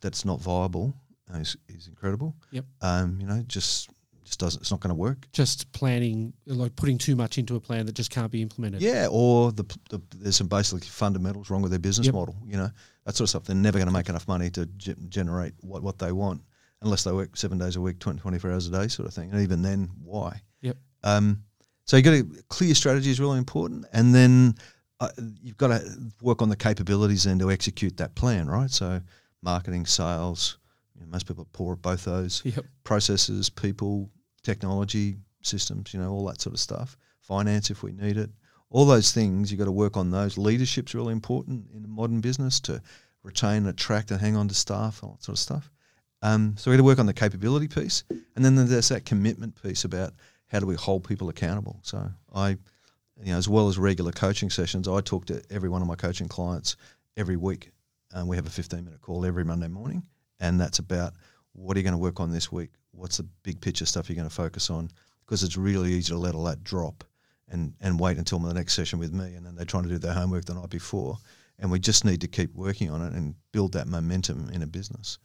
that's 0.00 0.24
not 0.24 0.40
viable 0.40 0.94
is, 1.34 1.56
is 1.68 1.88
incredible. 1.88 2.34
Yep. 2.52 2.64
Um, 2.80 3.18
you 3.20 3.26
know, 3.26 3.42
just 3.46 3.90
just 4.24 4.40
doesn't 4.40 4.60
it's 4.60 4.70
not 4.70 4.80
going 4.80 4.90
to 4.90 4.94
work. 4.94 5.26
Just 5.32 5.70
planning, 5.72 6.32
like 6.46 6.76
putting 6.76 6.98
too 6.98 7.16
much 7.16 7.38
into 7.38 7.56
a 7.56 7.60
plan 7.60 7.86
that 7.86 7.94
just 7.94 8.10
can't 8.10 8.30
be 8.30 8.42
implemented. 8.42 8.82
Yeah, 8.82 9.08
or 9.10 9.52
the, 9.52 9.64
the 9.90 10.00
there's 10.16 10.36
some 10.36 10.48
basically 10.48 10.86
fundamentals 10.86 11.48
wrong 11.50 11.62
with 11.62 11.70
their 11.72 11.78
business 11.78 12.06
Yep. 12.06 12.14
model. 12.14 12.36
You 12.46 12.56
know 12.58 12.70
that 13.04 13.16
sort 13.16 13.26
of 13.26 13.30
stuff. 13.30 13.44
They're 13.44 13.56
never 13.56 13.78
going 13.78 13.88
to 13.88 13.92
make 13.92 14.08
enough 14.08 14.28
money 14.28 14.50
to 14.50 14.66
ge- 14.76 14.96
generate 15.08 15.54
what, 15.62 15.82
what 15.82 15.98
they 15.98 16.12
want 16.12 16.42
unless 16.82 17.04
they 17.04 17.10
work 17.12 17.36
seven 17.36 17.58
days 17.58 17.74
a 17.74 17.80
week, 17.80 17.98
20, 17.98 18.20
24 18.20 18.52
hours 18.52 18.68
a 18.68 18.70
day, 18.70 18.86
sort 18.86 19.08
of 19.08 19.14
thing. 19.14 19.32
And 19.32 19.40
even 19.40 19.62
then, 19.62 19.90
why? 20.04 20.40
Yep. 20.60 20.76
Um, 21.02 21.42
so 21.88 21.96
you've 21.96 22.04
got 22.04 22.12
a 22.12 22.42
clear 22.48 22.74
strategy 22.74 23.10
is 23.10 23.18
really 23.18 23.38
important, 23.38 23.86
and 23.94 24.14
then 24.14 24.54
uh, 25.00 25.08
you've 25.42 25.56
got 25.56 25.68
to 25.68 25.80
work 26.20 26.42
on 26.42 26.50
the 26.50 26.56
capabilities 26.56 27.24
then 27.24 27.38
to 27.38 27.50
execute 27.50 27.96
that 27.96 28.14
plan, 28.14 28.46
right? 28.46 28.70
So 28.70 29.00
marketing, 29.42 29.86
sales. 29.86 30.58
You 30.94 31.00
know, 31.00 31.06
most 31.10 31.26
people 31.26 31.44
are 31.44 31.52
poor 31.54 31.72
at 31.72 31.82
both 31.82 32.04
those 32.04 32.42
Yep. 32.44 32.66
processes, 32.84 33.48
people, 33.48 34.10
technology, 34.42 35.16
systems, 35.40 35.94
you 35.94 36.00
know, 36.00 36.10
all 36.12 36.26
that 36.26 36.42
sort 36.42 36.52
of 36.52 36.60
stuff. 36.60 36.98
Finance 37.20 37.70
if 37.70 37.82
we 37.82 37.92
need 37.92 38.18
it. 38.18 38.28
All 38.68 38.84
those 38.84 39.12
things, 39.12 39.50
you've 39.50 39.58
got 39.58 39.64
to 39.64 39.72
work 39.72 39.96
on 39.96 40.10
those. 40.10 40.36
Leadership's 40.36 40.94
really 40.94 41.12
important 41.12 41.70
in 41.74 41.84
a 41.86 41.88
modern 41.88 42.20
business 42.20 42.60
to 42.60 42.82
retain, 43.22 43.64
attract, 43.66 44.10
and 44.10 44.20
hang 44.20 44.36
on 44.36 44.46
to 44.48 44.54
staff, 44.54 45.02
all 45.02 45.12
that 45.12 45.24
sort 45.24 45.36
of 45.36 45.40
stuff. 45.40 45.70
Um, 46.20 46.54
so 46.58 46.70
we 46.70 46.76
got 46.76 46.80
to 46.80 46.84
work 46.84 46.98
on 46.98 47.06
the 47.06 47.14
capability 47.14 47.68
piece. 47.68 48.04
And 48.36 48.44
then 48.44 48.56
there's 48.56 48.88
that 48.88 49.06
commitment 49.06 49.62
piece 49.62 49.84
about 49.84 50.12
how 50.48 50.58
do 50.60 50.66
we 50.66 50.74
hold 50.74 51.06
people 51.06 51.28
accountable. 51.28 51.80
So 51.82 52.10
I, 52.34 52.50
you 53.22 53.32
know, 53.32 53.38
as 53.38 53.48
well 53.48 53.68
as 53.68 53.78
regular 53.78 54.12
coaching 54.12 54.50
sessions, 54.50 54.88
I 54.88 55.00
talk 55.00 55.26
to 55.26 55.42
every 55.50 55.68
one 55.68 55.82
of 55.82 55.88
my 55.88 55.94
coaching 55.94 56.28
clients 56.28 56.76
every 57.16 57.36
week. 57.36 57.70
And 58.12 58.26
we 58.26 58.36
have 58.36 58.46
a 58.46 58.50
15 58.50 58.84
minute 58.84 59.00
call 59.00 59.26
every 59.26 59.44
Monday 59.44 59.68
morning. 59.68 60.02
And 60.40 60.60
that's 60.60 60.78
about 60.78 61.14
what 61.52 61.76
are 61.76 61.80
you 61.80 61.84
going 61.84 61.92
to 61.92 61.98
work 61.98 62.20
on 62.20 62.32
this 62.32 62.50
week? 62.50 62.70
What's 62.92 63.18
the 63.18 63.26
big 63.42 63.60
picture 63.60 63.84
stuff 63.84 64.08
you're 64.08 64.16
going 64.16 64.28
to 64.28 64.34
focus 64.34 64.70
on? 64.70 64.90
Because 65.26 65.42
it's 65.42 65.56
really 65.56 65.92
easy 65.92 66.12
to 66.12 66.18
let 66.18 66.34
all 66.34 66.44
that 66.44 66.64
drop 66.64 67.04
and, 67.50 67.74
and 67.80 68.00
wait 68.00 68.16
until 68.16 68.38
the 68.38 68.54
next 68.54 68.74
session 68.74 68.98
with 68.98 69.12
me. 69.12 69.34
And 69.34 69.44
then 69.44 69.54
they're 69.54 69.66
trying 69.66 69.82
to 69.82 69.88
do 69.88 69.98
their 69.98 70.14
homework 70.14 70.46
the 70.46 70.54
night 70.54 70.70
before. 70.70 71.18
And 71.58 71.70
we 71.70 71.78
just 71.78 72.04
need 72.04 72.20
to 72.22 72.28
keep 72.28 72.54
working 72.54 72.90
on 72.90 73.02
it 73.02 73.12
and 73.12 73.34
build 73.52 73.72
that 73.72 73.88
momentum 73.88 74.48
in 74.52 74.62
a 74.62 74.66
business. 74.66 75.18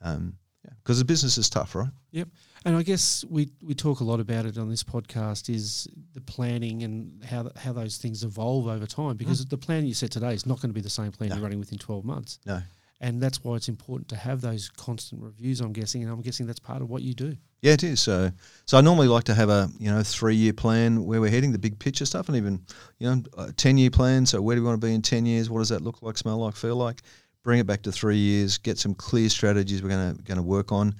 Um, 0.00 0.34
because 0.82 0.98
the 0.98 1.04
business 1.04 1.38
is 1.38 1.48
tough, 1.48 1.74
right? 1.74 1.90
Yep. 2.12 2.28
And 2.64 2.76
I 2.76 2.82
guess 2.82 3.24
we, 3.28 3.50
we 3.62 3.74
talk 3.74 4.00
a 4.00 4.04
lot 4.04 4.20
about 4.20 4.44
it 4.44 4.58
on 4.58 4.68
this 4.68 4.82
podcast 4.82 5.52
is 5.52 5.88
the 6.14 6.20
planning 6.20 6.82
and 6.82 7.24
how 7.24 7.42
th- 7.42 7.56
how 7.56 7.72
those 7.72 7.98
things 7.98 8.24
evolve 8.24 8.66
over 8.66 8.86
time 8.86 9.14
mm. 9.14 9.18
because 9.18 9.44
the 9.46 9.58
plan 9.58 9.86
you 9.86 9.94
set 9.94 10.10
today 10.10 10.34
is 10.34 10.44
not 10.44 10.60
going 10.60 10.70
to 10.70 10.74
be 10.74 10.80
the 10.80 10.90
same 10.90 11.12
plan 11.12 11.30
No. 11.30 11.36
you're 11.36 11.44
running 11.44 11.60
within 11.60 11.78
12 11.78 12.04
months. 12.04 12.40
No. 12.46 12.60
And 13.00 13.22
that's 13.22 13.44
why 13.44 13.54
it's 13.54 13.68
important 13.68 14.08
to 14.08 14.16
have 14.16 14.40
those 14.40 14.70
constant 14.70 15.22
reviews, 15.22 15.60
I'm 15.60 15.72
guessing. 15.72 16.02
And 16.02 16.10
I'm 16.10 16.20
guessing 16.20 16.46
that's 16.46 16.58
part 16.58 16.82
of 16.82 16.90
what 16.90 17.02
you 17.02 17.14
do. 17.14 17.36
Yeah, 17.62 17.72
it 17.72 17.84
is. 17.84 18.00
So, 18.00 18.30
so 18.66 18.76
I 18.78 18.80
normally 18.80 19.06
like 19.08 19.24
to 19.24 19.34
have 19.34 19.50
a 19.50 19.68
you 19.78 19.90
know 19.90 20.02
three 20.02 20.34
year 20.34 20.52
plan 20.52 21.04
where 21.04 21.20
we're 21.20 21.30
heading, 21.30 21.52
the 21.52 21.58
big 21.58 21.78
picture 21.78 22.06
stuff, 22.06 22.28
and 22.28 22.36
even 22.36 22.64
you 22.98 23.08
know 23.08 23.22
a 23.36 23.52
ten 23.52 23.78
year 23.78 23.90
plan. 23.90 24.26
So 24.26 24.40
where 24.40 24.56
do 24.56 24.62
we 24.62 24.66
want 24.66 24.80
to 24.80 24.86
be 24.86 24.94
in 24.94 25.02
ten 25.02 25.26
years? 25.26 25.48
What 25.48 25.60
does 25.60 25.68
that 25.68 25.82
look 25.82 26.02
like, 26.02 26.18
smell 26.18 26.38
like, 26.38 26.54
feel 26.54 26.76
like? 26.76 27.02
Bring 27.42 27.60
it 27.60 27.66
back 27.66 27.82
to 27.82 27.92
three 27.92 28.16
years. 28.16 28.58
Get 28.58 28.78
some 28.78 28.94
clear 28.94 29.28
strategies 29.28 29.82
we're 29.82 29.88
going 29.88 30.16
to 30.16 30.22
going 30.22 30.36
to 30.36 30.42
work 30.42 30.72
on. 30.72 30.94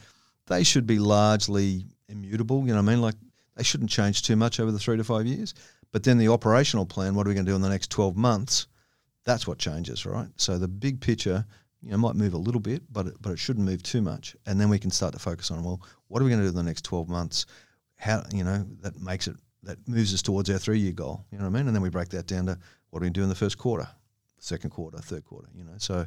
They 0.46 0.64
should 0.64 0.86
be 0.86 0.98
largely 0.98 1.84
immutable. 2.08 2.60
You 2.60 2.68
know 2.68 2.82
what 2.82 2.90
I 2.90 2.94
mean? 2.94 3.00
Like 3.02 3.16
they 3.56 3.62
shouldn't 3.62 3.90
change 3.90 4.22
too 4.22 4.36
much 4.36 4.60
over 4.60 4.70
the 4.70 4.78
three 4.78 4.96
to 4.96 5.04
five 5.04 5.26
years. 5.26 5.54
But 5.92 6.04
then 6.04 6.18
the 6.18 6.28
operational 6.28 6.86
plan, 6.86 7.14
what 7.14 7.26
are 7.26 7.30
we 7.30 7.34
going 7.34 7.46
to 7.46 7.52
do 7.52 7.56
in 7.56 7.62
the 7.62 7.68
next 7.68 7.90
twelve 7.90 8.16
months? 8.16 8.66
That's 9.24 9.46
what 9.46 9.58
changes, 9.58 10.06
right? 10.06 10.28
So 10.36 10.58
the 10.58 10.68
big 10.68 11.00
picture, 11.00 11.44
you 11.82 11.90
know, 11.90 11.98
might 11.98 12.14
move 12.14 12.34
a 12.34 12.38
little 12.38 12.60
bit, 12.60 12.82
but 12.90 13.08
it, 13.08 13.14
but 13.20 13.30
it 13.30 13.38
shouldn't 13.38 13.66
move 13.66 13.82
too 13.82 14.00
much. 14.00 14.36
And 14.46 14.60
then 14.60 14.68
we 14.68 14.78
can 14.78 14.90
start 14.90 15.12
to 15.14 15.18
focus 15.18 15.50
on 15.50 15.62
well, 15.62 15.82
what 16.08 16.22
are 16.22 16.24
we 16.24 16.30
going 16.30 16.40
to 16.40 16.46
do 16.46 16.50
in 16.50 16.54
the 16.54 16.62
next 16.62 16.84
twelve 16.84 17.08
months? 17.08 17.46
How 17.96 18.22
you 18.32 18.44
know 18.44 18.64
that 18.80 19.00
makes 19.00 19.26
it 19.26 19.36
that 19.64 19.86
moves 19.88 20.14
us 20.14 20.22
towards 20.22 20.48
our 20.50 20.58
three 20.58 20.78
year 20.78 20.92
goal. 20.92 21.24
You 21.30 21.38
know 21.38 21.44
what 21.44 21.50
I 21.50 21.58
mean? 21.58 21.66
And 21.66 21.74
then 21.74 21.82
we 21.82 21.90
break 21.90 22.08
that 22.10 22.26
down 22.26 22.46
to 22.46 22.58
what 22.90 23.00
are 23.00 23.02
we 23.02 23.06
going 23.06 23.14
to 23.14 23.20
do 23.20 23.24
in 23.24 23.28
the 23.28 23.34
first 23.34 23.58
quarter, 23.58 23.88
second 24.38 24.70
quarter, 24.70 24.98
third 24.98 25.24
quarter. 25.24 25.48
You 25.54 25.64
know, 25.64 25.74
so 25.78 26.06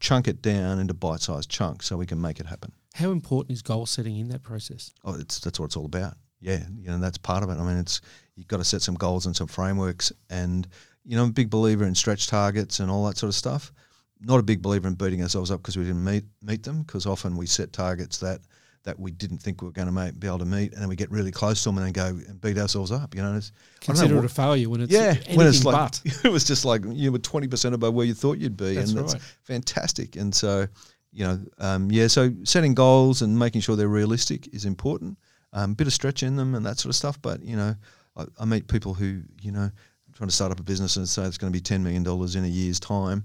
chunk 0.00 0.28
it 0.28 0.42
down 0.42 0.78
into 0.78 0.94
bite 0.94 1.20
sized 1.20 1.50
chunks 1.50 1.86
so 1.86 1.96
we 1.96 2.06
can 2.06 2.20
make 2.20 2.40
it 2.40 2.46
happen. 2.46 2.72
How 2.94 3.10
important 3.10 3.52
is 3.52 3.62
goal 3.62 3.86
setting 3.86 4.16
in 4.18 4.28
that 4.28 4.42
process? 4.42 4.92
Oh, 5.04 5.14
it's 5.14 5.40
that's 5.40 5.58
what 5.58 5.66
it's 5.66 5.76
all 5.76 5.86
about. 5.86 6.14
Yeah, 6.40 6.64
you 6.76 6.88
know 6.88 6.98
that's 6.98 7.18
part 7.18 7.42
of 7.42 7.50
it. 7.50 7.58
I 7.58 7.64
mean, 7.64 7.78
it's 7.78 8.00
you've 8.36 8.48
got 8.48 8.58
to 8.58 8.64
set 8.64 8.82
some 8.82 8.94
goals 8.94 9.26
and 9.26 9.34
some 9.34 9.48
frameworks, 9.48 10.12
and 10.30 10.66
you 11.04 11.16
know, 11.16 11.22
I'm 11.22 11.30
a 11.30 11.32
big 11.32 11.50
believer 11.50 11.84
in 11.84 11.94
stretch 11.94 12.28
targets 12.28 12.80
and 12.80 12.90
all 12.90 13.06
that 13.06 13.16
sort 13.16 13.28
of 13.28 13.34
stuff. 13.34 13.72
Not 14.20 14.40
a 14.40 14.42
big 14.42 14.62
believer 14.62 14.88
in 14.88 14.94
beating 14.94 15.22
ourselves 15.22 15.50
up 15.50 15.62
because 15.62 15.76
we 15.76 15.84
didn't 15.84 16.04
meet 16.04 16.24
meet 16.42 16.62
them. 16.62 16.82
Because 16.82 17.06
often 17.06 17.36
we 17.36 17.46
set 17.46 17.72
targets 17.72 18.18
that 18.18 18.40
that 18.88 18.98
we 18.98 19.10
didn't 19.10 19.36
think 19.36 19.60
we 19.60 19.66
were 19.68 19.72
going 19.72 19.86
to 19.86 19.92
make, 19.92 20.18
be 20.18 20.26
able 20.26 20.38
to 20.38 20.46
meet, 20.46 20.72
and 20.72 20.80
then 20.80 20.88
we 20.88 20.96
get 20.96 21.10
really 21.10 21.30
close 21.30 21.62
to 21.62 21.68
them 21.68 21.76
and 21.76 21.86
then 21.86 21.92
go 21.92 22.06
and 22.06 22.40
beat 22.40 22.56
ourselves 22.56 22.90
up. 22.90 23.14
You 23.14 23.20
know, 23.20 23.36
it's, 23.36 23.52
I 23.86 23.92
don't 23.92 24.10
know 24.10 24.18
it 24.20 24.24
a 24.24 24.28
failure 24.30 24.70
when 24.70 24.80
it's 24.80 24.90
yeah, 24.90 25.08
anything 25.08 25.36
when 25.36 25.46
it's 25.46 25.62
like 25.62 25.74
but. 25.74 26.00
it 26.24 26.32
was 26.32 26.44
just 26.44 26.64
like 26.64 26.80
you 26.88 27.12
were 27.12 27.18
twenty 27.18 27.48
percent 27.48 27.74
above 27.74 27.92
where 27.92 28.06
you 28.06 28.14
thought 28.14 28.38
you'd 28.38 28.56
be, 28.56 28.76
That's 28.76 28.92
and 28.92 28.98
that's 28.98 29.12
right. 29.12 29.22
fantastic. 29.42 30.16
And 30.16 30.34
so, 30.34 30.66
you 31.12 31.26
know, 31.26 31.38
um, 31.58 31.90
yeah, 31.90 32.06
so 32.06 32.32
setting 32.44 32.74
goals 32.74 33.20
and 33.20 33.38
making 33.38 33.60
sure 33.60 33.76
they're 33.76 33.88
realistic 33.88 34.54
is 34.54 34.64
important. 34.64 35.18
Um, 35.52 35.74
bit 35.74 35.86
of 35.86 35.92
stretch 35.92 36.22
in 36.22 36.36
them 36.36 36.54
and 36.54 36.64
that 36.64 36.78
sort 36.78 36.88
of 36.88 36.96
stuff. 36.96 37.20
But 37.20 37.42
you 37.42 37.56
know, 37.56 37.74
I, 38.16 38.24
I 38.40 38.46
meet 38.46 38.68
people 38.68 38.94
who 38.94 39.20
you 39.42 39.52
know 39.52 39.70
trying 40.14 40.30
to 40.30 40.34
start 40.34 40.50
up 40.50 40.60
a 40.60 40.62
business 40.62 40.96
and 40.96 41.06
say 41.06 41.24
it's 41.24 41.36
going 41.36 41.52
to 41.52 41.56
be 41.56 41.62
ten 41.62 41.82
million 41.82 42.04
dollars 42.04 42.36
in 42.36 42.44
a 42.44 42.48
year's 42.48 42.80
time. 42.80 43.22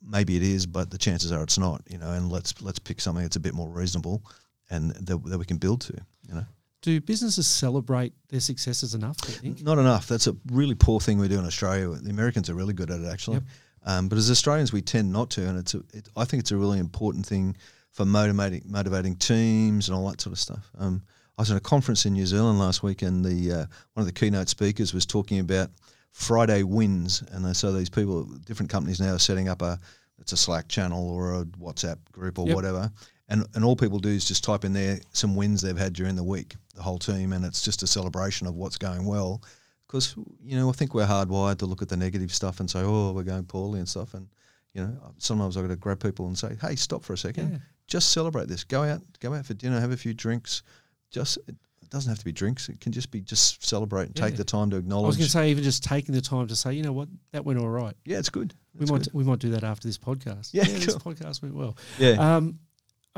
Maybe 0.00 0.36
it 0.36 0.42
is, 0.42 0.66
but 0.66 0.90
the 0.90 0.98
chances 0.98 1.30
are 1.30 1.42
it's 1.44 1.58
not. 1.58 1.82
You 1.88 1.98
know, 1.98 2.10
and 2.10 2.32
let's 2.32 2.60
let's 2.62 2.80
pick 2.80 3.00
something 3.00 3.22
that's 3.22 3.36
a 3.36 3.40
bit 3.40 3.54
more 3.54 3.68
reasonable 3.68 4.24
and 4.70 4.90
that, 4.90 5.24
that 5.24 5.38
we 5.38 5.44
can 5.44 5.58
build 5.58 5.80
to. 5.82 5.94
You 6.28 6.34
know. 6.34 6.46
Do 6.82 7.00
businesses 7.00 7.46
celebrate 7.46 8.12
their 8.28 8.40
successes 8.40 8.94
enough, 8.94 9.16
do 9.18 9.32
you 9.32 9.38
think? 9.38 9.62
Not 9.62 9.78
enough. 9.78 10.06
That's 10.06 10.28
a 10.28 10.36
really 10.52 10.74
poor 10.76 11.00
thing 11.00 11.18
we 11.18 11.28
do 11.28 11.38
in 11.38 11.44
Australia. 11.44 11.88
The 11.88 12.10
Americans 12.10 12.48
are 12.48 12.54
really 12.54 12.74
good 12.74 12.90
at 12.90 13.00
it, 13.00 13.06
actually. 13.06 13.38
Yep. 13.38 13.44
Um, 13.84 14.08
but 14.08 14.18
as 14.18 14.30
Australians, 14.30 14.72
we 14.72 14.82
tend 14.82 15.12
not 15.12 15.30
to, 15.30 15.48
and 15.48 15.58
it's 15.58 15.74
a, 15.74 15.78
it, 15.92 16.08
I 16.16 16.24
think 16.24 16.40
it's 16.42 16.52
a 16.52 16.56
really 16.56 16.78
important 16.78 17.26
thing 17.26 17.56
for 17.90 18.04
motivating 18.04 18.62
motivating 18.66 19.16
teams 19.16 19.88
and 19.88 19.96
all 19.96 20.08
that 20.10 20.20
sort 20.20 20.32
of 20.32 20.38
stuff. 20.38 20.70
Um, 20.78 21.02
I 21.36 21.42
was 21.42 21.50
at 21.50 21.56
a 21.56 21.60
conference 21.60 22.04
in 22.04 22.12
New 22.12 22.26
Zealand 22.26 22.58
last 22.58 22.82
week, 22.82 23.02
and 23.02 23.24
the 23.24 23.52
uh, 23.52 23.66
one 23.94 24.02
of 24.02 24.06
the 24.06 24.12
keynote 24.12 24.48
speakers 24.48 24.92
was 24.92 25.06
talking 25.06 25.38
about 25.40 25.70
Friday 26.12 26.62
wins, 26.64 27.22
and 27.32 27.44
they, 27.44 27.52
so 27.52 27.72
these 27.72 27.88
people, 27.88 28.24
different 28.44 28.70
companies 28.70 29.00
now 29.00 29.14
are 29.14 29.18
setting 29.18 29.48
up 29.48 29.62
a 29.62 29.78
it's 30.20 30.32
a 30.32 30.36
Slack 30.36 30.68
channel 30.68 31.08
or 31.08 31.40
a 31.40 31.44
WhatsApp 31.44 31.98
group 32.12 32.38
or 32.38 32.46
Yep. 32.46 32.54
whatever, 32.56 32.90
and 33.28 33.46
and 33.54 33.64
all 33.64 33.76
people 33.76 33.98
do 33.98 34.08
is 34.08 34.24
just 34.24 34.44
type 34.44 34.64
in 34.64 34.72
there 34.72 34.98
some 35.12 35.36
wins 35.36 35.60
they've 35.60 35.76
had 35.76 35.92
during 35.92 36.16
the 36.16 36.24
week, 36.24 36.56
the 36.74 36.82
whole 36.82 36.98
team, 36.98 37.32
and 37.32 37.44
it's 37.44 37.62
just 37.62 37.82
a 37.82 37.86
celebration 37.86 38.46
of 38.46 38.54
what's 38.54 38.76
going 38.76 39.04
well. 39.04 39.42
Because 39.86 40.14
you 40.42 40.56
know, 40.56 40.68
I 40.68 40.72
think 40.72 40.94
we're 40.94 41.06
hardwired 41.06 41.58
to 41.58 41.66
look 41.66 41.82
at 41.82 41.88
the 41.88 41.96
negative 41.96 42.32
stuff 42.32 42.60
and 42.60 42.70
say, 42.70 42.80
"Oh, 42.82 43.12
we're 43.12 43.22
going 43.22 43.44
poorly" 43.44 43.78
and 43.78 43.88
stuff. 43.88 44.14
And 44.14 44.28
you 44.74 44.82
know, 44.82 44.96
sometimes 45.18 45.56
I've 45.56 45.64
got 45.64 45.70
to 45.70 45.76
grab 45.76 46.02
people 46.02 46.26
and 46.26 46.38
say, 46.38 46.56
"Hey, 46.60 46.76
stop 46.76 47.04
for 47.04 47.12
a 47.12 47.18
second. 47.18 47.52
Yeah. 47.52 47.58
Just 47.86 48.12
celebrate 48.12 48.48
this. 48.48 48.64
Go 48.64 48.82
out, 48.82 49.00
go 49.20 49.34
out 49.34 49.46
for 49.46 49.54
dinner, 49.54 49.80
have 49.80 49.92
a 49.92 49.96
few 49.96 50.12
drinks. 50.12 50.62
Just 51.10 51.38
it 51.48 51.56
doesn't 51.90 52.10
have 52.10 52.18
to 52.18 52.24
be 52.24 52.32
drinks. 52.32 52.68
It 52.68 52.80
can 52.80 52.92
just 52.92 53.10
be 53.10 53.22
just 53.22 53.66
celebrate 53.66 54.06
and 54.08 54.16
take 54.16 54.36
the 54.36 54.44
time 54.44 54.68
to 54.70 54.76
acknowledge. 54.76 55.04
I 55.04 55.06
was 55.06 55.16
going 55.16 55.26
to 55.26 55.30
say, 55.30 55.50
even 55.50 55.64
just 55.64 55.82
taking 55.82 56.14
the 56.14 56.20
time 56.20 56.46
to 56.48 56.56
say, 56.56 56.74
you 56.74 56.82
know 56.82 56.92
what, 56.92 57.08
that 57.32 57.46
went 57.46 57.58
all 57.58 57.68
right. 57.70 57.94
yeah, 58.04 58.18
it's 58.18 58.28
good. 58.28 58.54
We 58.78 58.84
might 58.86 59.04
good. 59.04 59.14
we 59.14 59.24
might 59.24 59.38
do 59.38 59.50
that 59.50 59.64
after 59.64 59.88
this 59.88 59.96
podcast. 59.96 60.50
Yeah, 60.52 60.64
this 60.64 60.94
cool. 60.94 61.12
podcast 61.12 61.40
went 61.42 61.54
well. 61.54 61.78
Yeah. 61.98 62.36
Um, 62.36 62.58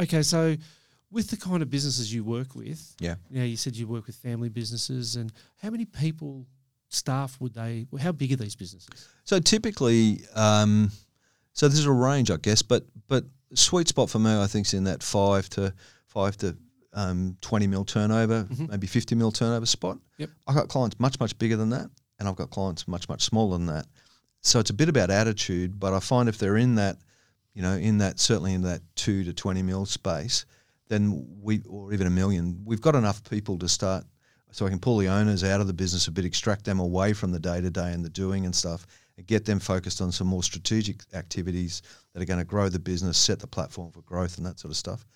okay, 0.00 0.22
so 0.22 0.56
with 1.10 1.28
the 1.30 1.36
kind 1.36 1.62
of 1.62 1.70
businesses 1.70 2.12
you 2.12 2.22
work 2.24 2.54
with, 2.54 2.94
Yeah. 3.00 3.16
you 3.30 3.38
know, 3.40 3.44
you 3.44 3.56
said 3.56 3.76
you 3.76 3.86
work 3.88 4.06
with 4.06 4.16
family 4.16 4.48
businesses, 4.48 5.16
and 5.16 5.32
how 5.62 5.70
many 5.70 5.84
people, 5.84 6.46
staff 6.88 7.40
would 7.40 7.54
they? 7.54 7.86
How 8.00 8.12
big 8.12 8.32
are 8.32 8.36
these 8.36 8.56
businesses? 8.56 8.88
So 9.24 9.38
typically, 9.38 10.22
um, 10.34 10.90
so 11.52 11.68
there's 11.68 11.84
a 11.84 11.92
range, 11.92 12.30
I 12.30 12.36
guess, 12.36 12.62
but 12.62 12.84
but 13.08 13.24
sweet 13.54 13.88
spot 13.88 14.08
for 14.10 14.18
me, 14.18 14.30
I 14.40 14.46
think, 14.46 14.66
is 14.66 14.74
in 14.74 14.84
that 14.84 15.02
five 15.02 15.48
to 15.50 15.72
five 16.06 16.36
to 16.38 16.56
um, 16.92 17.36
twenty 17.40 17.66
mil 17.68 17.84
turnover, 17.84 18.44
Mhm. 18.44 18.68
maybe 18.70 18.86
fifty 18.88 19.14
mil 19.14 19.30
turnover 19.32 19.66
spot. 19.66 19.98
Yep. 20.18 20.30
I've 20.48 20.54
got 20.56 20.68
clients 20.68 20.98
much 20.98 21.18
much 21.20 21.36
bigger 21.38 21.56
than 21.56 21.70
that, 21.70 21.88
and 22.18 22.28
I've 22.28 22.36
got 22.36 22.50
clients 22.50 22.88
much 22.88 23.08
much 23.08 23.22
smaller 23.22 23.56
than 23.58 23.66
that. 23.66 23.86
So 24.42 24.58
it's 24.58 24.70
a 24.70 24.74
bit 24.74 24.88
about 24.88 25.10
attitude, 25.10 25.78
but 25.78 25.92
I 25.92 26.00
find 26.00 26.28
if 26.28 26.38
they're 26.38 26.56
in 26.56 26.74
that, 26.76 26.98
you 27.54 27.62
know, 27.62 27.74
in 27.74 27.98
that 27.98 28.18
certainly 28.20 28.54
in 28.54 28.62
that 28.62 28.80
two 28.94 29.24
to 29.24 29.32
twenty 29.32 29.62
mil 29.62 29.86
space, 29.86 30.46
then 30.88 31.26
we 31.40 31.62
or 31.68 31.92
even 31.92 32.06
a 32.06 32.10
million, 32.10 32.62
we've 32.64 32.80
got 32.80 32.94
enough 32.94 33.22
people 33.28 33.58
to 33.58 33.68
start. 33.68 34.04
So 34.52 34.66
I 34.66 34.68
can 34.70 34.80
pull 34.80 34.98
the 34.98 35.06
owners 35.08 35.44
out 35.44 35.60
of 35.60 35.68
the 35.68 35.72
business 35.72 36.08
a 36.08 36.10
bit, 36.10 36.24
extract 36.24 36.64
them 36.64 36.80
away 36.80 37.12
from 37.12 37.30
the 37.30 37.38
day 37.38 37.60
to 37.60 37.70
day 37.70 37.92
and 37.92 38.04
the 38.04 38.08
doing 38.10 38.46
and 38.46 38.54
stuff, 38.54 38.84
and 39.16 39.24
get 39.24 39.44
them 39.44 39.60
focused 39.60 40.00
on 40.00 40.10
some 40.10 40.26
more 40.26 40.42
strategic 40.42 41.02
activities 41.14 41.82
that 42.12 42.20
are 42.20 42.24
going 42.26 42.40
to 42.40 42.44
grow 42.44 42.68
the 42.68 42.80
business, 42.80 43.16
set 43.16 43.38
the 43.38 43.46
platform 43.46 43.92
for 43.92 44.02
growth, 44.02 44.38
and 44.38 44.46
that 44.46 44.58
sort 44.58 44.72
of 44.72 44.76
stuff. 44.76 45.06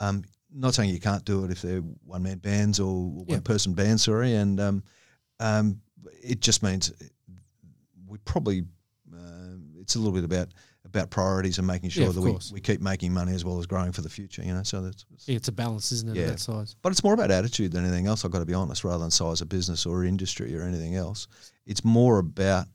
Um, 0.00 0.24
not 0.52 0.74
saying 0.74 0.90
you 0.90 0.98
can't 0.98 1.24
do 1.24 1.44
it 1.44 1.52
if 1.52 1.62
they're 1.62 1.80
one 2.04 2.24
man 2.24 2.38
bands 2.38 2.80
or 2.80 3.04
one 3.08 3.24
Yeah. 3.28 3.38
person 3.38 3.72
bands, 3.72 4.02
sorry, 4.02 4.34
and 4.34 4.58
um, 4.58 4.82
um, 5.38 5.80
it 6.20 6.40
just 6.40 6.64
means 6.64 6.92
we 8.08 8.18
probably 8.24 8.64
um 9.14 9.74
it's 9.80 9.94
a 9.94 9.98
little 9.98 10.12
bit 10.12 10.24
about 10.24 10.48
about 10.94 11.10
priorities 11.10 11.58
and 11.58 11.66
making 11.66 11.90
sure 11.90 12.06
Yeah, 12.06 12.12
that 12.12 12.20
we, 12.20 12.30
course. 12.30 12.52
we 12.52 12.60
keep 12.60 12.80
making 12.80 13.12
money 13.12 13.32
as 13.34 13.44
well 13.44 13.58
as 13.58 13.66
growing 13.66 13.92
for 13.92 14.02
the 14.02 14.08
future. 14.08 14.42
You 14.42 14.54
know, 14.54 14.62
so 14.62 14.82
that's 14.82 15.04
Yeah, 15.26 15.36
it's 15.36 15.48
a 15.48 15.52
balance, 15.52 15.90
isn't 15.92 16.10
it? 16.10 16.20
Yeah. 16.20 16.26
That 16.26 16.40
size. 16.40 16.76
but 16.82 16.92
it's 16.92 17.02
more 17.04 17.14
about 17.14 17.30
attitude 17.30 17.72
than 17.72 17.84
anything 17.84 18.06
else. 18.06 18.24
I've 18.24 18.30
got 18.30 18.40
to 18.40 18.44
be 18.46 18.54
honest, 18.54 18.84
rather 18.84 18.98
than 18.98 19.10
size 19.10 19.40
of 19.40 19.48
business 19.48 19.86
or 19.86 20.04
industry 20.04 20.56
or 20.56 20.62
anything 20.62 20.94
else. 20.96 21.28
It's 21.66 21.84
more 21.84 22.18
about 22.18 22.66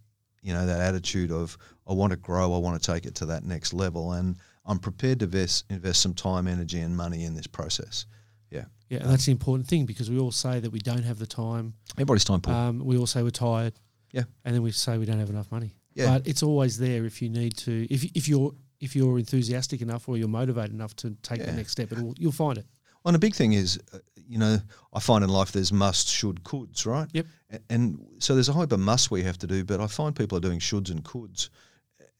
you 0.41 0.53
know 0.53 0.65
that 0.65 0.79
attitude 0.81 1.31
of 1.31 1.57
I 1.87 1.93
want 1.93 2.11
to 2.11 2.17
grow, 2.17 2.53
I 2.53 2.57
want 2.57 2.81
to 2.81 2.91
take 2.93 3.05
it 3.05 3.15
to 3.15 3.25
that 3.27 3.43
next 3.43 3.73
level, 3.73 4.13
and 4.13 4.37
I'm 4.65 4.79
prepared 4.79 5.19
to 5.19 5.25
invest 5.25 5.65
invest 5.69 6.01
some 6.01 6.13
time, 6.13 6.47
energy, 6.47 6.79
and 6.79 6.95
money 6.95 7.23
in 7.23 7.35
this 7.35 7.47
process. 7.47 8.05
Yeah, 8.49 8.65
Yeah, 8.89 8.99
and 8.99 9.09
that's 9.09 9.25
the 9.25 9.31
important 9.33 9.67
thing 9.67 9.85
because 9.85 10.09
we 10.09 10.17
all 10.17 10.31
say 10.31 10.59
that 10.61 10.71
we 10.71 10.79
don't 10.79 11.03
have 11.03 11.19
the 11.19 11.27
time. 11.27 11.73
everybody's 11.95 12.23
time 12.23 12.39
poor. 12.41 12.53
Um, 12.53 12.79
we 12.79 12.97
all 12.97 13.07
say 13.07 13.21
we're 13.23 13.29
tired. 13.31 13.73
Yeah. 14.13 14.23
and 14.45 14.55
then 14.55 14.63
we 14.63 14.71
say 14.71 14.97
we 14.97 15.05
don't 15.05 15.19
have 15.19 15.29
enough 15.29 15.51
money. 15.51 15.73
Yeah. 15.97 16.17
but 16.19 16.27
it's 16.27 16.43
always 16.43 16.77
there 16.77 17.05
if 17.05 17.21
you 17.21 17.29
need 17.29 17.57
to. 17.57 17.87
If 17.93 18.03
if 18.15 18.27
you're 18.27 18.53
if 18.79 18.95
you're 18.95 19.17
enthusiastic 19.19 19.81
enough 19.81 20.07
or 20.07 20.17
you're 20.17 20.27
motivated 20.27 20.71
enough 20.73 20.95
to 20.97 21.15
take 21.23 21.43
the 21.43 21.51
next 21.51 21.71
step, 21.71 21.91
it'll, 21.91 22.13
you'll 22.17 22.31
find 22.31 22.57
it. 22.59 22.65
And 23.05 23.15
a 23.15 23.19
big 23.19 23.33
thing 23.35 23.53
is, 23.53 23.79
uh, 23.93 23.99
you 24.27 24.37
know, 24.37 24.57
I 24.93 24.99
find 24.99 25.23
in 25.23 25.29
life 25.29 25.51
there's 25.53 25.71
must, 25.71 26.09
should, 26.09 26.43
coulds, 26.43 26.85
right? 26.85 27.07
Yep. 27.13 27.25
A- 27.53 27.59
And 27.69 28.05
so 28.19 28.33
there's 28.35 28.49
a 28.49 28.53
of 28.73 28.79
musts 28.79 29.09
we 29.09 29.23
have 29.23 29.37
to 29.39 29.47
do, 29.47 29.63
but 29.63 29.79
I 29.79 29.87
find 29.87 30.15
people 30.15 30.37
are 30.37 30.41
doing 30.41 30.59
shoulds 30.59 30.91
and 30.91 31.03
coulds, 31.03 31.49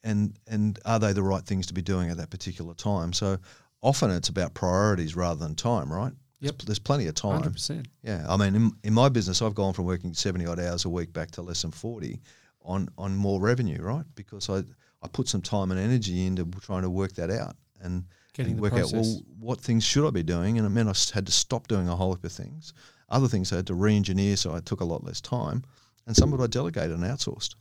and 0.03 0.33
and 0.47 0.79
are 0.85 0.99
they 0.99 1.13
the 1.13 1.23
right 1.23 1.43
things 1.45 1.67
to 1.67 1.73
be 1.73 1.81
doing 1.81 2.09
at 2.09 2.17
that 2.17 2.29
particular 2.29 2.73
time? 2.73 3.13
So 3.13 3.37
often 3.81 4.09
it's 4.11 4.29
about 4.29 4.53
priorities 4.53 5.15
rather 5.15 5.39
than 5.39 5.55
time, 5.55 5.91
right? 5.91 6.13
Yep. 6.39 6.59
There's, 6.65 6.79
plenty 6.79 7.07
of 7.07 7.15
time. 7.15 7.33
Hundred 7.33 7.53
percent. 7.53 7.87
Yeah, 8.03 8.25
I 8.29 8.37
mean, 8.37 8.55
in, 8.55 8.71
in 8.83 8.93
my 8.93 9.09
business, 9.09 9.41
I've 9.41 9.55
gone 9.55 9.73
from 9.73 9.85
working 9.85 10.13
seventy 10.13 10.45
odd 10.45 10.59
hours 10.59 10.85
a 10.85 10.89
week 10.89 11.11
back 11.11 11.31
to 11.31 11.41
less 11.41 11.61
than 11.63 11.71
forty 11.71 12.21
on 12.67 12.89
on 12.97 13.15
more 13.15 13.39
revenue, 13.41 13.81
right? 13.81 14.05
Because 14.13 14.49
I 14.49 14.57
I 15.01 15.07
put 15.07 15.27
some 15.27 15.41
time 15.41 15.71
and 15.71 15.79
energy 15.79 16.25
into 16.27 16.45
trying 16.61 16.83
to 16.83 16.89
work 16.89 17.13
that 17.13 17.31
out 17.31 17.55
and, 17.81 18.03
Getting 18.33 18.53
and 18.53 18.61
work 18.61 18.73
process. 18.73 18.93
out 18.93 19.01
well 19.01 19.21
what 19.39 19.59
things 19.61 19.83
should 19.83 20.07
I 20.07 20.11
be 20.11 20.23
doing, 20.23 20.57
and 20.57 20.67
it 20.67 20.69
meant 20.69 20.89
I 20.89 20.95
had 21.13 21.25
to 21.25 21.31
stop 21.31 21.67
doing 21.67 21.87
a 21.87 21.95
whole 21.95 22.13
heap 22.13 22.23
of 22.23 22.31
things. 22.31 22.73
Other 23.09 23.27
things 23.27 23.51
I 23.53 23.55
had 23.55 23.67
to 23.67 23.73
re-engineer, 23.73 24.35
so 24.35 24.53
I 24.53 24.59
took 24.59 24.81
a 24.81 24.85
lot 24.85 25.03
less 25.03 25.21
time, 25.21 25.63
and 26.05 26.15
some 26.15 26.33
of 26.33 26.39
it 26.39 26.43
I 26.43 26.47
delegated 26.47 26.91
and 26.91 27.03
outsourced. 27.03 27.55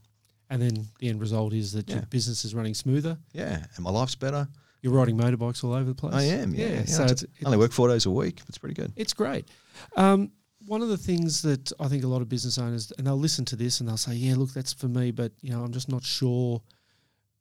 and 0.51 0.61
then 0.61 0.87
the 0.99 1.09
end 1.09 1.21
result 1.21 1.53
is 1.53 1.73
that 1.73 1.89
your 1.89 2.03
business 2.03 2.45
is 2.45 2.55
running 2.55 2.75
smoother. 2.75 3.17
Yeah, 3.33 3.65
and 3.77 3.85
my 3.85 3.91
life's 3.91 4.15
better. 4.17 4.49
You're 4.83 4.93
riding 4.93 5.17
motorbikes 5.17 5.65
all 5.65 5.73
over 5.73 5.85
the 5.85 5.95
place. 5.95 6.15
I 6.15 6.23
am. 6.25 6.55
Yeah, 6.55 6.67
yeah. 6.69 6.85
so 6.85 7.05
I 7.05 7.07
it's, 7.09 7.25
I 7.25 7.47
only 7.47 7.59
work 7.59 7.73
four 7.73 7.89
days 7.89 8.07
a 8.07 8.11
week. 8.11 8.41
It's 8.49 8.59
pretty 8.59 8.75
good. 8.75 8.93
It's 8.97 9.13
great. 9.13 9.49
Um, 9.97 10.31
one 10.67 10.83
of 10.83 10.89
the 10.89 10.97
things 10.97 11.43
that 11.43 11.73
I 11.81 11.89
think 11.89 12.05
a 12.05 12.09
lot 12.09 12.23
of 12.23 12.29
business 12.29 12.59
owners, 12.59 12.93
and 12.99 13.07
they'll 13.07 13.19
listen 13.19 13.45
to 13.47 13.57
this 13.57 13.81
and 13.81 13.89
they'll 13.89 13.97
say, 13.97 14.15
"Yeah, 14.15 14.37
look, 14.37 14.53
that's 14.53 14.73
for 14.73 14.89
me," 14.89 15.11
but 15.11 15.33
you 15.41 15.51
know, 15.51 15.63
I'm 15.63 15.73
just 15.73 15.89
not 15.89 16.05
sure. 16.05 16.63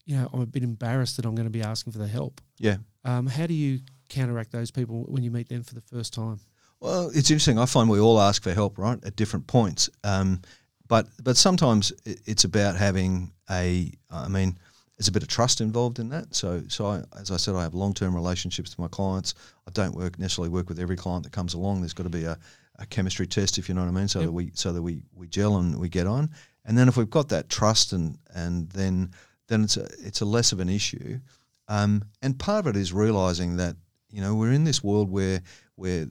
You 0.05 0.17
know, 0.17 0.29
I'm 0.33 0.41
a 0.41 0.45
bit 0.45 0.63
embarrassed 0.63 1.17
that 1.17 1.25
I'm 1.25 1.33
going 1.33 1.47
to 1.47 1.51
be 1.51 1.63
asking 1.63 1.93
for 1.93 1.99
the 1.99 2.07
help. 2.07 2.39
Yeah. 2.59 2.77
Um, 3.03 3.25
how 3.25 3.47
do 3.47 3.53
you 3.53 3.79
counteract 4.09 4.51
those 4.51 4.69
people 4.69 5.03
when 5.07 5.23
you 5.23 5.31
meet 5.31 5.49
them 5.49 5.63
for 5.63 5.73
the 5.73 5.81
first 5.81 6.13
time? 6.13 6.39
Well, 6.79 7.09
it's 7.09 7.31
interesting. 7.31 7.57
I 7.57 7.65
find 7.65 7.89
we 7.89 7.99
all 7.99 8.19
ask 8.19 8.43
for 8.43 8.53
help, 8.53 8.77
right, 8.77 9.03
at 9.03 9.15
different 9.15 9.47
points. 9.47 9.89
Um, 10.03 10.41
but 10.87 11.07
but 11.23 11.37
sometimes 11.37 11.91
it's 12.05 12.43
about 12.43 12.75
having 12.75 13.31
a. 13.49 13.91
I 14.11 14.27
mean, 14.27 14.57
there's 14.97 15.07
a 15.07 15.11
bit 15.11 15.23
of 15.23 15.29
trust 15.29 15.61
involved 15.61 15.99
in 15.99 16.09
that. 16.09 16.35
So 16.35 16.63
so 16.67 16.85
I, 16.85 17.01
as 17.19 17.31
I 17.31 17.37
said, 17.37 17.55
I 17.55 17.63
have 17.63 17.73
long 17.73 17.93
term 17.93 18.13
relationships 18.13 18.71
with 18.71 18.79
my 18.79 18.87
clients. 18.87 19.33
I 19.67 19.71
don't 19.71 19.95
work 19.95 20.19
necessarily 20.19 20.49
work 20.49 20.69
with 20.69 20.79
every 20.79 20.95
client 20.95 21.23
that 21.23 21.31
comes 21.31 21.53
along. 21.53 21.81
There's 21.81 21.93
got 21.93 22.03
to 22.03 22.09
be 22.09 22.25
a, 22.25 22.37
a 22.79 22.85
chemistry 22.85 23.27
test, 23.27 23.57
if 23.57 23.69
you 23.69 23.75
know 23.75 23.81
what 23.81 23.87
I 23.89 23.93
mean, 23.93 24.07
so 24.07 24.19
Yep. 24.19 24.27
that 24.27 24.31
we 24.31 24.51
so 24.53 24.73
that 24.73 24.81
we 24.81 25.03
we 25.13 25.27
gel 25.27 25.57
and 25.57 25.79
we 25.79 25.89
get 25.89 26.07
on. 26.07 26.29
And 26.65 26.77
then 26.77 26.87
if 26.87 26.97
we've 26.97 27.09
got 27.09 27.29
that 27.29 27.49
trust 27.49 27.93
and 27.93 28.17
and 28.33 28.69
then 28.71 29.11
then 29.47 29.63
it's 29.63 29.77
a 29.77 29.85
it's 29.99 30.21
a 30.21 30.25
less 30.25 30.51
of 30.51 30.59
an 30.59 30.69
issue. 30.69 31.19
Um, 31.67 32.03
and 32.21 32.37
part 32.37 32.65
of 32.65 32.75
it 32.75 32.79
is 32.79 32.93
realizing 32.93 33.57
that 33.57 33.75
you 34.09 34.21
know 34.21 34.35
we're 34.35 34.51
in 34.51 34.63
this 34.63 34.83
world 34.83 35.09
where 35.09 35.41
where 35.75 36.07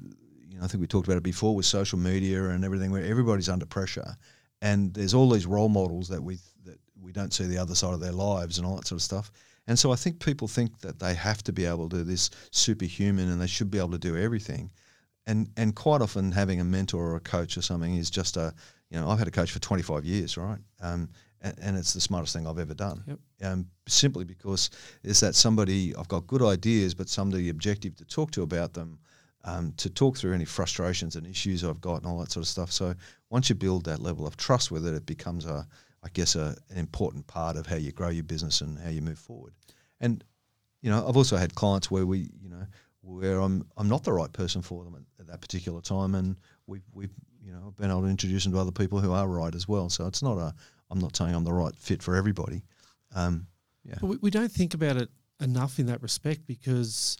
you 0.48 0.58
know 0.58 0.64
I 0.64 0.66
think 0.68 0.80
we 0.80 0.86
talked 0.86 1.06
about 1.06 1.18
it 1.18 1.22
before 1.22 1.54
with 1.54 1.66
social 1.66 1.98
media 1.98 2.44
and 2.44 2.64
everything 2.64 2.90
where 2.90 3.04
everybody's 3.04 3.48
under 3.48 3.66
pressure, 3.66 4.16
and 4.62 4.92
there's 4.94 5.14
all 5.14 5.28
these 5.30 5.46
role 5.46 5.68
models 5.68 6.08
that 6.08 6.22
we 6.22 6.38
that 6.64 6.78
we 7.00 7.12
don't 7.12 7.32
see 7.34 7.44
the 7.44 7.58
other 7.58 7.74
side 7.74 7.94
of 7.94 8.00
their 8.00 8.12
lives 8.12 8.58
and 8.58 8.66
all 8.66 8.76
that 8.76 8.86
sort 8.86 8.98
of 8.98 9.02
stuff. 9.02 9.30
And 9.66 9.78
so 9.78 9.92
I 9.92 9.96
think 9.96 10.18
people 10.20 10.46
think 10.46 10.80
that 10.80 10.98
they 10.98 11.14
have 11.14 11.42
to 11.44 11.52
be 11.52 11.64
able 11.64 11.88
to 11.88 11.96
do 11.98 12.04
this 12.04 12.30
superhuman 12.50 13.30
and 13.30 13.40
they 13.40 13.46
should 13.46 13.70
be 13.70 13.78
able 13.78 13.92
to 13.92 13.98
do 13.98 14.16
everything. 14.16 14.70
And 15.26 15.48
and 15.56 15.74
quite 15.74 16.02
often 16.02 16.32
having 16.32 16.60
a 16.60 16.64
mentor 16.64 17.12
or 17.12 17.16
a 17.16 17.20
coach 17.20 17.56
or 17.56 17.62
something 17.62 17.96
is 17.96 18.10
just 18.10 18.36
a 18.36 18.54
you 18.90 19.00
know 19.00 19.08
I've 19.08 19.18
had 19.18 19.28
a 19.28 19.32
coach 19.32 19.50
for 19.50 19.58
25 19.58 20.04
years, 20.04 20.36
right? 20.36 20.58
Um, 20.80 21.08
and, 21.40 21.54
and 21.60 21.76
it's 21.76 21.92
the 21.92 22.00
smartest 22.00 22.34
thing 22.34 22.46
I've 22.46 22.58
ever 22.58 22.74
done. 22.74 23.02
Yep. 23.06 23.18
Um, 23.42 23.66
simply 23.86 24.24
because 24.24 24.70
is 25.02 25.20
that 25.20 25.34
somebody 25.34 25.94
I've 25.96 26.08
got 26.08 26.26
good 26.26 26.42
ideas, 26.42 26.94
but 26.94 27.08
somebody 27.08 27.48
objective 27.48 27.96
to 27.96 28.04
talk 28.04 28.30
to 28.32 28.42
about 28.42 28.74
them, 28.74 28.98
um, 29.44 29.72
to 29.76 29.90
talk 29.90 30.16
through 30.16 30.34
any 30.34 30.44
frustrations 30.44 31.16
and 31.16 31.26
issues 31.26 31.64
I've 31.64 31.80
got 31.80 31.96
and 31.96 32.06
all 32.06 32.18
that 32.18 32.32
sort 32.32 32.44
of 32.44 32.48
stuff. 32.48 32.72
So 32.72 32.94
once 33.30 33.48
you 33.48 33.54
build 33.54 33.84
that 33.84 34.00
level 34.00 34.26
of 34.26 34.36
trust 34.36 34.70
with 34.70 34.86
it, 34.86 34.94
it 34.94 35.06
becomes 35.06 35.46
a, 35.46 35.66
I 36.02 36.08
guess, 36.12 36.34
a, 36.34 36.56
an 36.70 36.78
important 36.78 37.26
part 37.26 37.56
of 37.56 37.66
how 37.66 37.76
you 37.76 37.92
grow 37.92 38.08
your 38.08 38.24
business 38.24 38.60
and 38.60 38.78
how 38.78 38.90
you 38.90 39.02
move 39.02 39.18
forward. 39.18 39.52
And 40.00 40.24
you 40.84 40.90
know, 40.90 41.06
I've 41.08 41.16
also 41.16 41.38
had 41.38 41.54
clients 41.54 41.90
where 41.90 42.04
we, 42.04 42.30
you 42.42 42.50
know, 42.50 42.66
where 43.04 43.40
I'm 43.40 43.66
I'm 43.76 43.88
not 43.88 44.04
the 44.04 44.12
right 44.12 44.32
person 44.32 44.62
for 44.62 44.84
them 44.84 44.94
at, 44.94 45.22
at 45.22 45.26
that 45.28 45.40
particular 45.40 45.80
time, 45.80 46.14
and 46.14 46.36
we've 46.66 46.84
we've 46.92 47.12
you 47.44 47.52
know 47.52 47.74
been 47.76 47.90
able 47.90 48.02
to 48.02 48.08
introduce 48.08 48.44
them 48.44 48.52
to 48.52 48.58
other 48.58 48.72
people 48.72 49.00
who 49.00 49.12
are 49.12 49.28
right 49.28 49.54
as 49.54 49.68
well. 49.68 49.88
So 49.90 50.06
it's 50.06 50.22
not 50.22 50.38
a 50.38 50.54
I'm 50.90 50.98
not 50.98 51.16
saying 51.16 51.34
I'm 51.34 51.44
the 51.44 51.52
right 51.52 51.74
fit 51.76 52.02
for 52.02 52.16
everybody. 52.16 52.62
Um, 53.14 53.46
yeah, 53.84 53.96
But 54.00 54.06
we, 54.06 54.16
we 54.22 54.30
don't 54.30 54.50
think 54.50 54.74
about 54.74 54.96
it 54.96 55.08
enough 55.40 55.78
in 55.78 55.86
that 55.86 56.02
respect 56.02 56.46
because 56.46 57.18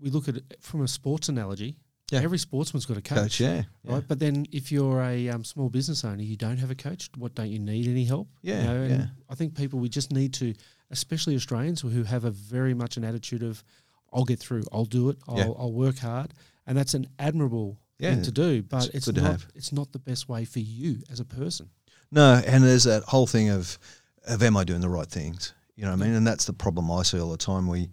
we 0.00 0.10
look 0.10 0.28
at 0.28 0.36
it 0.36 0.56
from 0.60 0.82
a 0.82 0.88
sports 0.88 1.28
analogy. 1.28 1.76
Yeah. 2.10 2.20
Every 2.20 2.38
sportsman's 2.38 2.86
got 2.86 2.96
a 2.96 3.02
coach. 3.02 3.18
coach, 3.18 3.40
yeah, 3.40 3.64
yeah. 3.82 3.94
Right, 3.94 4.04
but 4.06 4.20
then 4.20 4.46
if 4.52 4.70
you're 4.70 5.02
a 5.02 5.28
um, 5.28 5.42
small 5.42 5.68
business 5.68 6.04
owner, 6.04 6.22
you 6.22 6.36
don't 6.36 6.58
have 6.58 6.70
a 6.70 6.76
coach. 6.76 7.10
What 7.16 7.34
don't 7.34 7.48
you 7.48 7.58
need 7.58 7.88
any 7.88 8.04
help? 8.04 8.28
Yeah, 8.42 8.60
you 8.60 8.66
know, 8.68 8.82
and 8.82 8.90
yeah. 9.00 9.06
I 9.28 9.34
think 9.34 9.56
people 9.56 9.80
we 9.80 9.88
just 9.88 10.12
need 10.12 10.32
to, 10.34 10.54
especially 10.92 11.34
Australians 11.34 11.80
who 11.80 12.04
have 12.04 12.24
a 12.24 12.30
very 12.30 12.74
much 12.74 12.96
an 12.96 13.02
attitude 13.02 13.42
of, 13.42 13.64
"I'll 14.16 14.24
get 14.24 14.40
through. 14.40 14.64
I'll 14.72 14.84
do 14.86 15.10
it. 15.10 15.18
I'll, 15.28 15.36
Yeah. 15.36 15.44
I'll 15.62 15.72
work 15.72 15.98
hard," 15.98 16.32
and 16.66 16.76
that's 16.78 16.94
an 16.94 17.06
admirable 17.18 17.78
Yeah, 17.98 18.14
thing 18.14 18.22
to 18.24 18.32
do, 18.32 18.62
but 18.62 18.86
it's 18.94 19.08
it's, 19.08 19.16
not 19.16 19.46
it's 19.54 19.72
not 19.72 19.92
the 19.92 19.98
best 19.98 20.28
way 20.28 20.44
for 20.44 20.60
you 20.60 20.98
as 21.10 21.20
a 21.20 21.24
person. 21.24 21.68
No, 22.10 22.40
and 22.46 22.64
there's 22.64 22.84
that 22.84 23.02
whole 23.04 23.26
thing 23.26 23.50
of 23.50 23.78
of 24.26 24.42
am 24.42 24.56
I 24.56 24.64
doing 24.64 24.80
the 24.80 24.88
right 24.88 25.08
things? 25.08 25.52
You 25.76 25.84
know 25.84 25.90
what 25.92 26.00
I 26.02 26.06
mean? 26.06 26.14
And 26.14 26.26
that's 26.26 26.46
the 26.46 26.52
problem 26.52 26.90
I 26.90 27.02
see 27.02 27.20
all 27.20 27.30
the 27.30 27.36
time. 27.36 27.66
We 27.68 27.90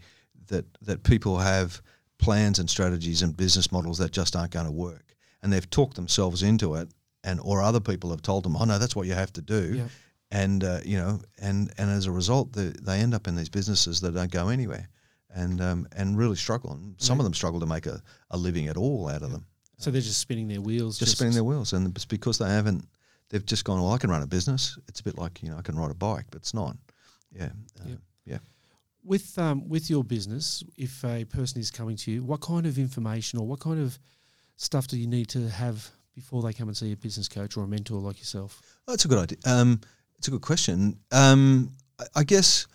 that 0.48 0.65
that 0.82 1.03
people 1.03 1.38
have 1.39 1.82
plans 2.18 2.60
and 2.60 2.70
strategies 2.70 3.22
and 3.22 3.36
business 3.36 3.72
models 3.72 3.98
that 3.98 4.12
just 4.12 4.36
aren't 4.36 4.51
going 4.51 4.65
to 4.65 4.72
work, 4.72 5.15
and 5.42 5.51
they've 5.51 5.70
talked 5.70 5.96
themselves 5.96 6.42
into 6.44 6.75
it, 6.75 6.89
and 7.24 7.39
or 7.42 7.62
other 7.62 7.80
people 7.82 8.10
have 8.12 8.22
told 8.22 8.44
them, 8.44 8.56
oh 8.56 8.65
no, 8.65 8.80
that's 8.80 8.96
what 8.96 9.08
you 9.08 9.13
have 9.13 9.34
to 9.34 9.42
do, 9.42 9.75
Yeah. 9.75 9.88
and 10.32 10.63
uh, 10.63 10.80
you 10.86 10.98
know, 10.98 11.20
and 11.39 11.72
and 11.77 11.89
as 11.89 12.06
a 12.06 12.12
result, 12.12 12.53
they, 12.53 12.70
they 12.82 13.00
end 13.00 13.13
up 13.13 13.27
in 13.27 13.36
these 13.36 13.50
businesses 13.50 14.00
that 14.01 14.13
don't 14.13 14.32
go 14.32 14.50
anywhere, 14.50 14.88
and 15.33 15.61
um, 15.61 15.87
and 15.95 16.17
really 16.17 16.35
struggle. 16.35 16.71
And 16.73 16.95
some 16.97 17.19
of 17.19 17.23
them 17.23 17.33
struggle 17.33 17.59
to 17.59 17.65
make 17.65 17.85
a, 17.85 18.01
a 18.31 18.37
living 18.37 18.67
at 18.67 18.77
all 18.77 19.09
out 19.09 19.21
of 19.23 19.31
them 19.31 19.45
So 19.77 19.91
they're 19.91 20.01
just 20.01 20.19
spinning 20.19 20.47
their 20.47 20.61
wheels. 20.61 20.99
just 20.99 21.13
spinning 21.17 21.33
their 21.33 21.43
wheels, 21.43 21.73
and 21.73 21.95
it's 21.95 22.05
because 22.05 22.37
they 22.37 22.49
haven't. 22.49 22.85
They've 23.29 23.45
just 23.45 23.65
gone. 23.65 23.81
Well, 23.81 23.91
I 23.93 23.97
can 23.97 24.09
run 24.11 24.21
a 24.21 24.27
business. 24.27 24.77
It's 24.87 24.99
a 24.99 25.03
bit 25.03 25.17
like 25.17 25.41
you 25.43 25.49
know 25.49 25.57
I 25.57 25.61
can 25.61 25.75
ride 25.75 25.91
a 25.91 25.95
bike, 25.95 26.25
but 26.31 26.37
it's 26.41 26.53
not. 26.53 26.75
Yeah, 27.31 27.49
uh, 27.81 27.87
Yep. 27.89 27.97
yeah. 28.25 28.37
with 29.03 29.37
um, 29.39 29.67
with 29.67 29.89
your 29.89 30.03
business. 30.03 30.63
If 30.77 31.03
a 31.03 31.25
person 31.25 31.59
is 31.59 31.71
coming 31.71 31.97
to 31.97 32.11
you, 32.11 32.23
what 32.23 32.41
kind 32.41 32.65
of 32.65 32.77
information 32.77 33.39
or 33.39 33.47
what 33.47 33.59
kind 33.59 33.79
of 33.79 33.97
stuff 34.57 34.87
do 34.87 34.97
you 34.97 35.07
need 35.07 35.27
to 35.29 35.49
have 35.49 35.89
before 36.13 36.43
they 36.43 36.53
come 36.53 36.67
and 36.67 36.77
see 36.77 36.91
a 36.91 36.95
business 36.95 37.27
coach 37.27 37.57
or 37.57 37.63
a 37.63 37.67
mentor 37.67 37.99
like 37.99 38.19
yourself? 38.19 38.61
Oh, 38.87 38.91
that's 38.91 39.05
a 39.05 39.07
good 39.07 39.17
idea. 39.17 39.37
Um, 39.45 39.81
it's 40.19 40.27
a 40.27 40.31
good 40.31 40.41
question. 40.43 40.99
Um, 41.11 41.71
I, 41.99 42.05
I 42.17 42.23
guess 42.23 42.67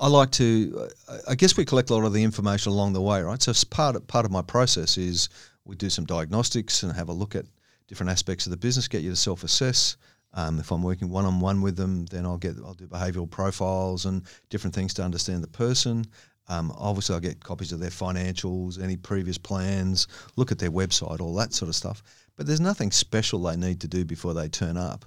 I 0.00 0.08
like 0.08 0.30
to. 0.32 0.88
I- 1.08 1.32
I 1.32 1.34
guess 1.34 1.56
we 1.56 1.64
collect 1.64 1.90
a 1.90 1.94
lot 1.94 2.04
of 2.04 2.12
the 2.12 2.22
information 2.22 2.72
along 2.72 2.92
the 2.92 3.00
way, 3.02 3.20
right? 3.22 3.40
So 3.42 3.52
part 3.70 3.96
of, 3.96 4.06
part 4.06 4.24
of 4.24 4.30
my 4.30 4.42
process 4.42 4.96
is 4.96 5.28
we 5.64 5.76
do 5.76 5.90
some 5.90 6.04
diagnostics 6.04 6.82
and 6.82 6.92
have 6.92 7.08
a 7.08 7.12
look 7.12 7.34
at 7.34 7.46
different 7.88 8.10
aspects 8.10 8.46
of 8.46 8.50
the 8.50 8.56
business, 8.56 8.86
get 8.88 9.02
you 9.02 9.10
to 9.10 9.16
self 9.16 9.42
assess. 9.42 9.96
Um, 10.34 10.60
if 10.60 10.70
I'm 10.70 10.82
working 10.82 11.08
one 11.08 11.24
on 11.24 11.40
one 11.40 11.62
with 11.62 11.76
them, 11.76 12.04
then 12.06 12.26
I'll 12.26 12.38
get 12.38 12.56
I'll 12.64 12.74
do 12.74 12.86
behavioural 12.86 13.30
profiles 13.30 14.04
and 14.06 14.22
different 14.50 14.74
things 14.74 14.94
to 14.94 15.02
understand 15.02 15.42
the 15.42 15.48
person. 15.48 16.04
Um, 16.48 16.72
obviously, 16.78 17.14
I'll 17.14 17.20
get 17.20 17.42
copies 17.42 17.72
of 17.72 17.80
their 17.80 17.90
financials, 17.90 18.80
any 18.82 18.96
previous 18.96 19.36
plans, 19.36 20.06
look 20.36 20.50
at 20.52 20.58
their 20.58 20.70
website, 20.70 21.20
all 21.20 21.34
that 21.34 21.52
sort 21.52 21.68
of 21.68 21.74
stuff. 21.74 22.02
But 22.36 22.46
there's 22.46 22.60
nothing 22.60 22.90
special 22.90 23.42
they 23.42 23.56
need 23.56 23.80
to 23.80 23.88
do 23.88 24.04
before 24.04 24.32
they 24.32 24.48
turn 24.48 24.76
up. 24.76 25.04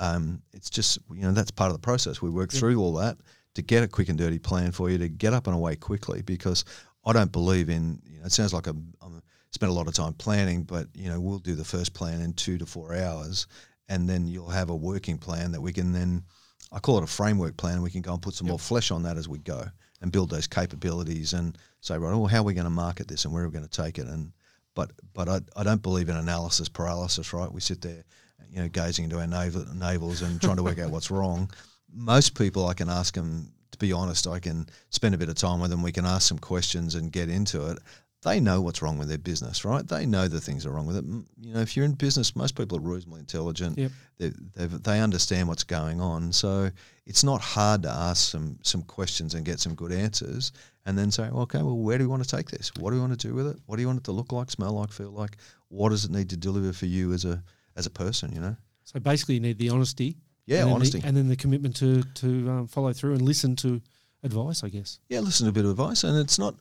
Um, 0.00 0.42
it's 0.52 0.70
just 0.70 0.98
you 1.12 1.22
know 1.22 1.32
that's 1.32 1.50
part 1.50 1.70
of 1.70 1.74
the 1.76 1.80
process. 1.80 2.20
We 2.20 2.30
work 2.30 2.52
Yep. 2.52 2.60
through 2.60 2.80
all 2.80 2.94
that 2.94 3.16
to 3.54 3.62
get 3.62 3.82
a 3.82 3.88
quick 3.88 4.08
and 4.08 4.18
dirty 4.18 4.38
plan 4.38 4.72
for 4.72 4.90
you 4.90 4.98
to 4.98 5.08
get 5.08 5.32
up 5.32 5.46
and 5.46 5.54
away 5.56 5.76
quickly 5.76 6.22
because 6.22 6.64
I 7.04 7.12
don't 7.12 7.32
believe 7.32 7.68
in. 7.68 8.00
You 8.06 8.20
know, 8.20 8.26
it 8.26 8.32
sounds 8.32 8.52
like 8.52 8.66
I'm, 8.66 8.92
I'm 9.02 9.22
spent 9.50 9.70
a 9.70 9.74
lot 9.74 9.88
of 9.88 9.94
time 9.94 10.12
planning, 10.14 10.64
but 10.64 10.88
you 10.94 11.08
know 11.08 11.20
we'll 11.20 11.38
do 11.38 11.54
the 11.54 11.64
first 11.64 11.94
plan 11.94 12.20
in 12.20 12.32
two 12.32 12.58
to 12.58 12.66
four 12.66 12.94
hours, 12.94 13.46
and 13.88 14.08
then 14.08 14.26
you'll 14.26 14.48
have 14.48 14.70
a 14.70 14.76
working 14.76 15.18
plan 15.18 15.52
that 15.52 15.60
we 15.60 15.72
can 15.72 15.92
then. 15.92 16.24
I 16.72 16.80
call 16.80 16.98
it 16.98 17.04
a 17.04 17.06
framework 17.06 17.56
plan. 17.56 17.82
We 17.82 17.90
can 17.90 18.02
go 18.02 18.14
and 18.14 18.22
put 18.22 18.34
some 18.34 18.46
Yep. 18.48 18.52
more 18.52 18.58
flesh 18.58 18.90
on 18.90 19.04
that 19.04 19.16
as 19.16 19.28
we 19.28 19.38
go 19.38 19.64
and 20.00 20.10
build 20.10 20.30
those 20.30 20.48
capabilities 20.48 21.32
and 21.32 21.56
say, 21.80 21.96
right, 21.96 22.10
well, 22.16 22.26
how 22.26 22.38
are 22.38 22.42
we 22.42 22.54
going 22.54 22.64
to 22.64 22.70
market 22.70 23.06
this 23.06 23.24
and 23.24 23.32
where 23.32 23.44
are 23.44 23.46
we 23.46 23.52
going 23.52 23.68
to 23.68 23.82
take 23.82 23.98
it? 23.98 24.08
And 24.08 24.32
but 24.74 24.90
but 25.12 25.28
I, 25.28 25.40
I 25.56 25.62
don't 25.62 25.82
believe 25.82 26.08
in 26.08 26.16
analysis 26.16 26.68
paralysis. 26.68 27.32
Right? 27.32 27.52
We 27.52 27.60
sit 27.60 27.80
there, 27.80 28.02
you 28.50 28.60
know, 28.60 28.68
gazing 28.68 29.04
into 29.04 29.20
our 29.20 29.26
navel, 29.26 29.64
navels 29.72 30.22
and 30.22 30.40
trying 30.40 30.56
to 30.56 30.64
work 30.64 30.80
out 30.80 30.90
what's 30.90 31.12
wrong. 31.12 31.48
Most 31.94 32.34
people, 32.36 32.66
I 32.66 32.74
can 32.74 32.88
ask 32.88 33.14
them. 33.14 33.50
To 33.70 33.78
be 33.78 33.92
honest, 33.92 34.28
I 34.28 34.38
can 34.38 34.68
spend 34.90 35.16
a 35.16 35.18
bit 35.18 35.28
of 35.28 35.34
time 35.34 35.60
with 35.60 35.70
them. 35.70 35.82
We 35.82 35.90
can 35.90 36.06
ask 36.06 36.28
some 36.28 36.38
questions 36.38 36.94
and 36.94 37.10
get 37.10 37.28
into 37.28 37.72
it. 37.72 37.78
They 38.22 38.38
know 38.38 38.60
what's 38.60 38.80
wrong 38.80 38.98
with 38.98 39.08
their 39.08 39.18
business, 39.18 39.64
right? 39.64 39.86
They 39.86 40.06
know 40.06 40.28
the 40.28 40.40
things 40.40 40.64
are 40.64 40.70
wrong 40.70 40.86
with 40.86 40.96
it. 40.96 41.04
You 41.40 41.54
know, 41.54 41.60
if 41.60 41.76
you're 41.76 41.84
in 41.84 41.92
business, 41.92 42.36
most 42.36 42.56
people 42.56 42.78
are 42.78 42.80
reasonably 42.80 43.20
intelligent. 43.20 43.76
Yep. 43.76 43.90
They, 44.18 44.28
they 44.54 44.66
they 44.66 45.00
understand 45.00 45.48
what's 45.48 45.64
going 45.64 46.00
on, 46.00 46.32
so 46.32 46.70
it's 47.04 47.24
not 47.24 47.40
hard 47.40 47.82
to 47.82 47.90
ask 47.90 48.30
some 48.30 48.58
some 48.62 48.82
questions 48.82 49.34
and 49.34 49.44
get 49.44 49.58
some 49.60 49.74
good 49.74 49.92
answers, 49.92 50.52
and 50.86 50.96
then 50.96 51.10
say, 51.10 51.24
okay, 51.24 51.58
well, 51.58 51.76
where 51.76 51.98
do 51.98 52.04
we 52.04 52.08
want 52.08 52.22
to 52.22 52.36
take 52.36 52.48
this? 52.50 52.72
What 52.78 52.90
do 52.90 52.96
we 52.96 53.00
want 53.00 53.18
to 53.18 53.28
do 53.28 53.34
with 53.34 53.48
it? 53.48 53.56
What 53.66 53.76
do 53.76 53.82
you 53.82 53.88
want 53.88 53.98
it 53.98 54.04
to 54.04 54.12
look 54.12 54.32
like, 54.32 54.50
smell 54.50 54.72
like, 54.72 54.92
feel 54.92 55.10
like? 55.10 55.36
What 55.68 55.88
does 55.88 56.04
it 56.04 56.10
need 56.12 56.30
to 56.30 56.36
deliver 56.36 56.72
for 56.72 56.86
you 56.86 57.12
as 57.12 57.24
a 57.24 57.42
as 57.76 57.86
a 57.86 57.90
person? 57.90 58.32
You 58.32 58.40
know? 58.40 58.56
So 58.84 59.00
basically, 59.00 59.34
you 59.34 59.40
need 59.40 59.58
the 59.58 59.70
honesty. 59.70 60.16
Yeah, 60.46 60.58
and 60.58 60.62
then 60.64 60.68
the- 60.68 60.74
honesty. 60.74 61.00
and 61.04 61.16
then 61.16 61.28
the 61.28 61.36
commitment 61.36 61.76
to 61.76 62.02
to 62.02 62.50
um, 62.50 62.66
follow 62.66 62.92
through 62.92 63.12
and 63.14 63.22
listen 63.22 63.56
to 63.56 63.80
advice. 64.22 64.62
I 64.64 64.68
guess. 64.68 64.98
yeah, 65.08 65.20
listen 65.20 65.44
to 65.46 65.50
a 65.50 65.52
bit 65.52 65.64
of 65.64 65.70
advice, 65.70 66.04
and 66.04 66.18
it's 66.18 66.38
not. 66.38 66.54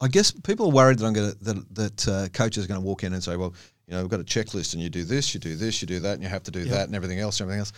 I 0.00 0.08
guess 0.08 0.32
people 0.32 0.66
are 0.66 0.72
worried 0.72 0.98
that 0.98 1.06
I'm 1.06 1.12
going 1.12 1.30
to 1.32 1.44
that 1.44 1.74
that 1.74 2.08
uh, 2.08 2.28
coaches 2.28 2.64
are 2.64 2.68
going 2.68 2.80
to 2.80 2.86
walk 2.86 3.04
in 3.04 3.12
and 3.12 3.22
say, 3.22 3.36
well, 3.36 3.54
you 3.86 3.94
know, 3.94 4.00
we've 4.02 4.10
got 4.10 4.20
a 4.20 4.24
checklist, 4.24 4.74
and 4.74 4.82
you 4.82 4.90
do 4.90 5.04
this, 5.04 5.32
you 5.34 5.40
do 5.40 5.54
this, 5.56 5.80
you 5.80 5.86
do 5.86 6.00
that, 6.00 6.14
and 6.14 6.22
you 6.22 6.28
have 6.28 6.42
to 6.44 6.50
do 6.50 6.60
Yeah. 6.60 6.72
that, 6.72 6.86
and 6.88 6.94
everything 6.96 7.20
else, 7.20 7.38
and 7.40 7.44
everything 7.46 7.60
else. 7.60 7.72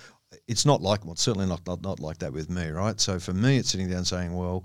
It's 0.49 0.65
not 0.67 0.81
like, 0.83 1.05
well, 1.05 1.13
it's 1.13 1.23
certainly 1.23 1.47
not, 1.47 1.67
not 1.67 1.83
not 1.83 2.01
like 2.01 2.19
that 2.19 2.33
with 2.33 2.49
me, 2.51 2.69
right? 2.69 2.99
So 3.01 3.19
for 3.21 3.33
me, 3.35 3.59
it's 3.59 3.71
sitting 3.71 3.91
down 3.91 4.05
saying, 4.05 4.35
well, 4.35 4.65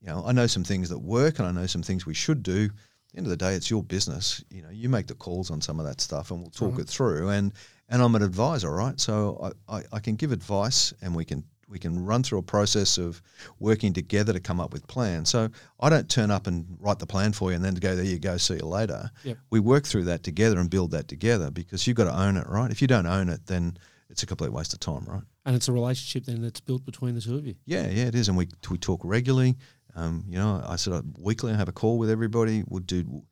you 0.00 0.06
know, 0.08 0.22
I 0.24 0.32
know 0.32 0.46
some 0.46 0.64
things 0.64 0.88
that 0.88 0.98
work, 0.98 1.38
and 1.38 1.48
I 1.48 1.52
know 1.52 1.66
some 1.66 1.82
things 1.82 2.06
we 2.06 2.14
should 2.14 2.42
do. 2.42 2.64
At 2.66 3.12
the 3.12 3.18
end 3.18 3.26
of 3.26 3.30
the 3.30 3.36
day, 3.36 3.54
it's 3.54 3.68
your 3.70 3.82
business. 3.82 4.42
You 4.50 4.62
know, 4.62 4.70
you 4.70 4.88
make 4.88 5.08
the 5.08 5.14
calls 5.14 5.50
on 5.50 5.60
some 5.60 5.80
of 5.80 5.86
that 5.86 6.00
stuff, 6.00 6.30
and 6.30 6.40
we'll 6.40 6.50
talk 6.50 6.72
Right. 6.72 6.82
it 6.82 6.88
through. 6.88 7.28
And 7.30 7.52
and 7.90 8.00
I'm 8.00 8.14
an 8.14 8.22
advisor, 8.22 8.70
right? 8.70 8.98
So 8.98 9.52
I, 9.68 9.76
I, 9.76 9.82
I 9.94 9.98
can 10.00 10.16
give 10.16 10.32
advice, 10.32 10.94
and 11.02 11.14
we 11.14 11.24
can 11.24 11.44
we 11.70 11.78
can 11.78 12.04
run 12.04 12.22
through 12.22 12.38
a 12.38 12.42
process 12.42 12.98
of 12.98 13.22
working 13.60 13.92
together 13.92 14.32
to 14.32 14.40
come 14.40 14.60
up 14.60 14.72
with 14.72 14.86
plans. 14.88 15.30
So 15.30 15.48
I 15.78 15.88
don't 15.88 16.08
turn 16.08 16.30
up 16.30 16.48
and 16.48 16.66
write 16.80 16.98
the 16.98 17.06
plan 17.06 17.32
for 17.32 17.50
you 17.50 17.56
and 17.56 17.64
then 17.64 17.74
go, 17.74 17.94
there 17.94 18.04
you 18.04 18.18
go, 18.18 18.36
see 18.38 18.54
you 18.54 18.66
later. 18.66 19.08
Yep. 19.22 19.38
We 19.50 19.60
work 19.60 19.84
through 19.84 20.04
that 20.06 20.24
together 20.24 20.58
and 20.58 20.68
build 20.68 20.90
that 20.90 21.06
together 21.06 21.50
because 21.50 21.86
you've 21.86 21.96
got 21.96 22.04
to 22.04 22.20
own 22.20 22.36
it, 22.36 22.48
right? 22.48 22.72
If 22.72 22.82
you 22.82 22.88
don't 22.88 23.06
own 23.06 23.28
it, 23.28 23.46
then 23.46 23.78
it's 24.08 24.24
a 24.24 24.26
complete 24.26 24.52
waste 24.52 24.72
of 24.72 24.80
time, 24.80 25.04
right? 25.06 25.22
And 25.46 25.54
it's 25.54 25.68
a 25.68 25.72
relationship 25.72 26.24
then 26.24 26.42
that's 26.42 26.58
built 26.60 26.84
between 26.84 27.14
the 27.14 27.20
two 27.20 27.36
of 27.36 27.46
you. 27.46 27.54
Yeah, 27.66 27.88
yeah, 27.88 28.06
it 28.06 28.16
is. 28.16 28.28
And 28.28 28.36
we, 28.36 28.48
we 28.68 28.76
talk 28.76 29.00
regularly. 29.04 29.56
Um, 29.94 30.24
you 30.28 30.38
know, 30.38 30.62
I 30.66 30.74
sort 30.74 30.98
of 30.98 31.18
weekly 31.18 31.52
I 31.52 31.56
have 31.56 31.68
a 31.68 31.72
call 31.72 31.98
with 31.98 32.10
everybody. 32.10 32.64
We'll 32.66 32.82
do, 32.82 33.22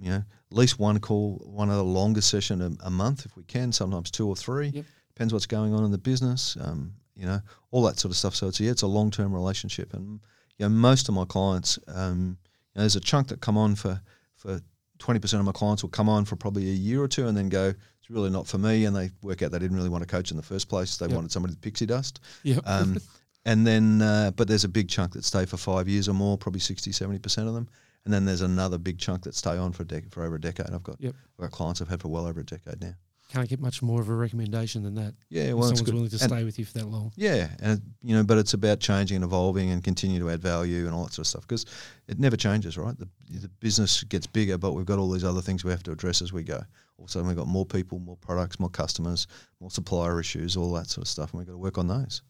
you 0.00 0.10
know, 0.10 0.22
at 0.50 0.56
least 0.56 0.78
one 0.78 0.98
call, 1.00 1.42
one 1.44 1.70
other 1.70 1.82
longer 1.82 2.20
session 2.20 2.62
a, 2.62 2.86
a 2.86 2.90
month 2.90 3.26
if 3.26 3.36
we 3.36 3.42
can, 3.44 3.72
sometimes 3.72 4.10
two 4.10 4.28
or 4.28 4.36
three. 4.36 4.68
Yep. 4.68 4.84
Depends 5.14 5.32
what's 5.32 5.46
going 5.46 5.74
on 5.74 5.84
in 5.84 5.90
the 5.90 5.98
business, 5.98 6.56
um, 6.60 6.92
you 7.16 7.26
know, 7.26 7.40
all 7.72 7.82
that 7.82 7.98
sort 7.98 8.12
of 8.12 8.16
stuff. 8.16 8.34
So 8.36 8.46
it's, 8.48 8.60
yeah, 8.60 8.70
it's 8.70 8.82
a 8.82 8.86
long 8.86 9.10
term 9.10 9.34
relationship. 9.34 9.92
And, 9.94 10.20
you 10.58 10.64
know, 10.64 10.68
most 10.68 11.08
of 11.08 11.14
my 11.14 11.24
clients, 11.24 11.78
um, 11.88 12.38
you 12.74 12.78
know, 12.78 12.82
there's 12.82 12.96
a 12.96 13.00
chunk 13.00 13.28
that 13.28 13.40
come 13.40 13.58
on 13.58 13.74
for, 13.74 14.00
for 14.36 14.60
20% 15.00 15.38
of 15.38 15.44
my 15.44 15.52
clients 15.52 15.82
will 15.82 15.90
come 15.90 16.08
on 16.08 16.24
for 16.24 16.36
probably 16.36 16.68
a 16.68 16.72
year 16.74 17.02
or 17.02 17.08
two 17.08 17.26
and 17.26 17.36
then 17.36 17.48
go, 17.48 17.66
it's 18.00 18.10
really 18.10 18.30
not 18.30 18.46
for 18.46 18.58
me. 18.58 18.84
And 18.84 18.94
they 18.94 19.10
work 19.22 19.42
out 19.42 19.50
they 19.50 19.58
didn't 19.58 19.76
really 19.76 19.88
want 19.88 20.02
to 20.02 20.08
coach 20.08 20.30
in 20.30 20.36
the 20.36 20.42
first 20.42 20.68
place. 20.68 20.96
They 20.96 21.06
Yep. 21.06 21.14
wanted 21.14 21.32
somebody 21.32 21.52
with 21.52 21.60
pixie 21.60 21.86
dust. 21.86 22.20
Yeah. 22.44 22.60
Um, 22.64 22.98
and 23.44 23.66
then, 23.66 24.00
uh, 24.02 24.30
but 24.36 24.46
there's 24.46 24.64
a 24.64 24.68
big 24.68 24.88
chunk 24.88 25.12
that 25.12 25.24
stay 25.24 25.44
for 25.46 25.56
five 25.56 25.88
years 25.88 26.08
or 26.08 26.14
more, 26.14 26.38
probably 26.38 26.60
60, 26.60 26.92
70% 26.92 27.48
of 27.48 27.54
them. 27.54 27.68
And 28.08 28.14
then 28.14 28.24
there's 28.24 28.40
another 28.40 28.78
big 28.78 28.96
chunk 28.98 29.24
that 29.24 29.34
stay 29.34 29.58
on 29.58 29.70
for 29.70 29.82
a 29.82 29.86
dec- 29.86 30.10
for 30.10 30.24
over 30.24 30.36
a 30.36 30.40
decade. 30.40 30.70
I've 30.70 30.82
got, 30.82 30.96
Yep. 30.98 31.14
I've 31.38 31.42
got 31.42 31.50
clients 31.50 31.82
I've 31.82 31.88
had 31.90 32.00
for 32.00 32.08
well 32.08 32.24
over 32.26 32.40
a 32.40 32.44
decade 32.44 32.80
now. 32.80 32.94
Can't 33.28 33.46
get 33.46 33.60
much 33.60 33.82
more 33.82 34.00
of 34.00 34.08
a 34.08 34.14
recommendation 34.14 34.82
than 34.82 34.94
that. 34.94 35.12
Yeah, 35.28 35.52
well, 35.52 35.64
someone's 35.68 35.92
willing 35.92 36.08
to 36.08 36.14
And- 36.14 36.30
stay 36.30 36.42
with 36.42 36.58
you 36.58 36.64
for 36.64 36.72
that 36.78 36.86
long. 36.88 37.12
Yeah, 37.16 37.50
and 37.60 37.82
you 38.02 38.16
know, 38.16 38.24
but 38.24 38.38
it's 38.38 38.54
about 38.54 38.80
changing 38.80 39.16
and 39.16 39.24
evolving 39.26 39.68
and 39.68 39.84
continue 39.84 40.18
to 40.20 40.30
add 40.30 40.40
value 40.40 40.86
and 40.86 40.94
all 40.94 41.04
that 41.04 41.12
sort 41.12 41.24
of 41.24 41.28
stuff 41.28 41.42
because 41.42 41.66
it 42.06 42.18
never 42.18 42.38
changes, 42.38 42.78
right? 42.78 42.98
The, 42.98 43.06
the 43.28 43.48
business 43.60 44.02
gets 44.04 44.26
bigger, 44.26 44.56
but 44.56 44.72
we've 44.72 44.86
got 44.86 44.98
all 44.98 45.10
these 45.10 45.24
other 45.24 45.42
things 45.42 45.62
we 45.62 45.70
have 45.72 45.82
to 45.82 45.92
address 45.92 46.22
as 46.22 46.32
we 46.32 46.44
go. 46.44 46.62
All 46.96 47.04
of 47.04 47.10
a 47.10 47.12
sudden, 47.12 47.28
we've 47.28 47.36
got 47.36 47.46
more 47.46 47.66
people, 47.66 47.98
more 47.98 48.16
products, 48.16 48.58
more 48.58 48.70
customers, 48.70 49.26
more 49.60 49.70
supplier 49.70 50.18
issues, 50.18 50.56
all 50.56 50.72
that 50.72 50.88
sort 50.88 51.04
of 51.04 51.08
stuff, 51.08 51.34
and 51.34 51.40
we've 51.40 51.46
got 51.46 51.52
to 51.52 51.58
work 51.58 51.76
on 51.76 51.88
those. 51.88 52.22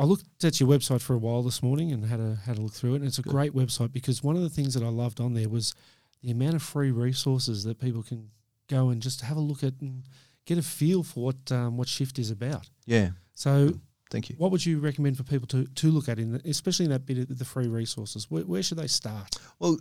I 0.00 0.04
looked 0.04 0.42
at 0.44 0.58
your 0.58 0.68
website 0.68 1.02
for 1.02 1.12
a 1.14 1.18
while 1.18 1.42
this 1.42 1.62
morning 1.62 1.92
and 1.92 2.06
had 2.06 2.20
a 2.20 2.36
had 2.46 2.56
a 2.56 2.60
look 2.62 2.72
through 2.72 2.94
it. 2.94 2.96
And 2.96 3.04
it's 3.04 3.18
a 3.18 3.22
Good. 3.22 3.30
great 3.32 3.54
website 3.54 3.92
because 3.92 4.22
one 4.22 4.34
of 4.34 4.42
the 4.42 4.48
things 4.48 4.72
that 4.74 4.82
I 4.82 4.88
loved 4.88 5.20
on 5.20 5.34
there 5.34 5.48
was 5.48 5.74
the 6.22 6.30
amount 6.30 6.54
of 6.54 6.62
free 6.62 6.90
resources 6.90 7.64
that 7.64 7.78
people 7.78 8.02
can 8.02 8.30
go 8.68 8.88
and 8.88 9.02
just 9.02 9.20
have 9.20 9.36
a 9.36 9.40
look 9.40 9.62
at 9.62 9.74
and 9.80 10.04
get 10.46 10.56
a 10.58 10.62
feel 10.62 11.02
for 11.02 11.24
what 11.26 11.52
um, 11.52 11.76
what 11.76 11.86
Shifft 11.88 12.18
is 12.18 12.30
about. 12.30 12.70
Yeah, 12.86 13.10
So, 13.34 13.74
thank 14.10 14.30
you. 14.30 14.36
what 14.38 14.50
would 14.52 14.64
you 14.64 14.78
recommend 14.78 15.16
for 15.18 15.22
people 15.22 15.46
to, 15.48 15.66
to 15.66 15.90
look 15.90 16.08
at 16.08 16.18
in, 16.18 16.32
the, 16.32 16.40
especially 16.48 16.86
in 16.86 16.90
that 16.92 17.04
bit 17.06 17.18
of 17.18 17.38
the 17.38 17.44
free 17.44 17.68
resources? 17.68 18.30
Where, 18.30 18.44
where 18.44 18.62
should 18.62 18.78
they 18.78 18.86
start? 18.86 19.36
Well, 19.58 19.78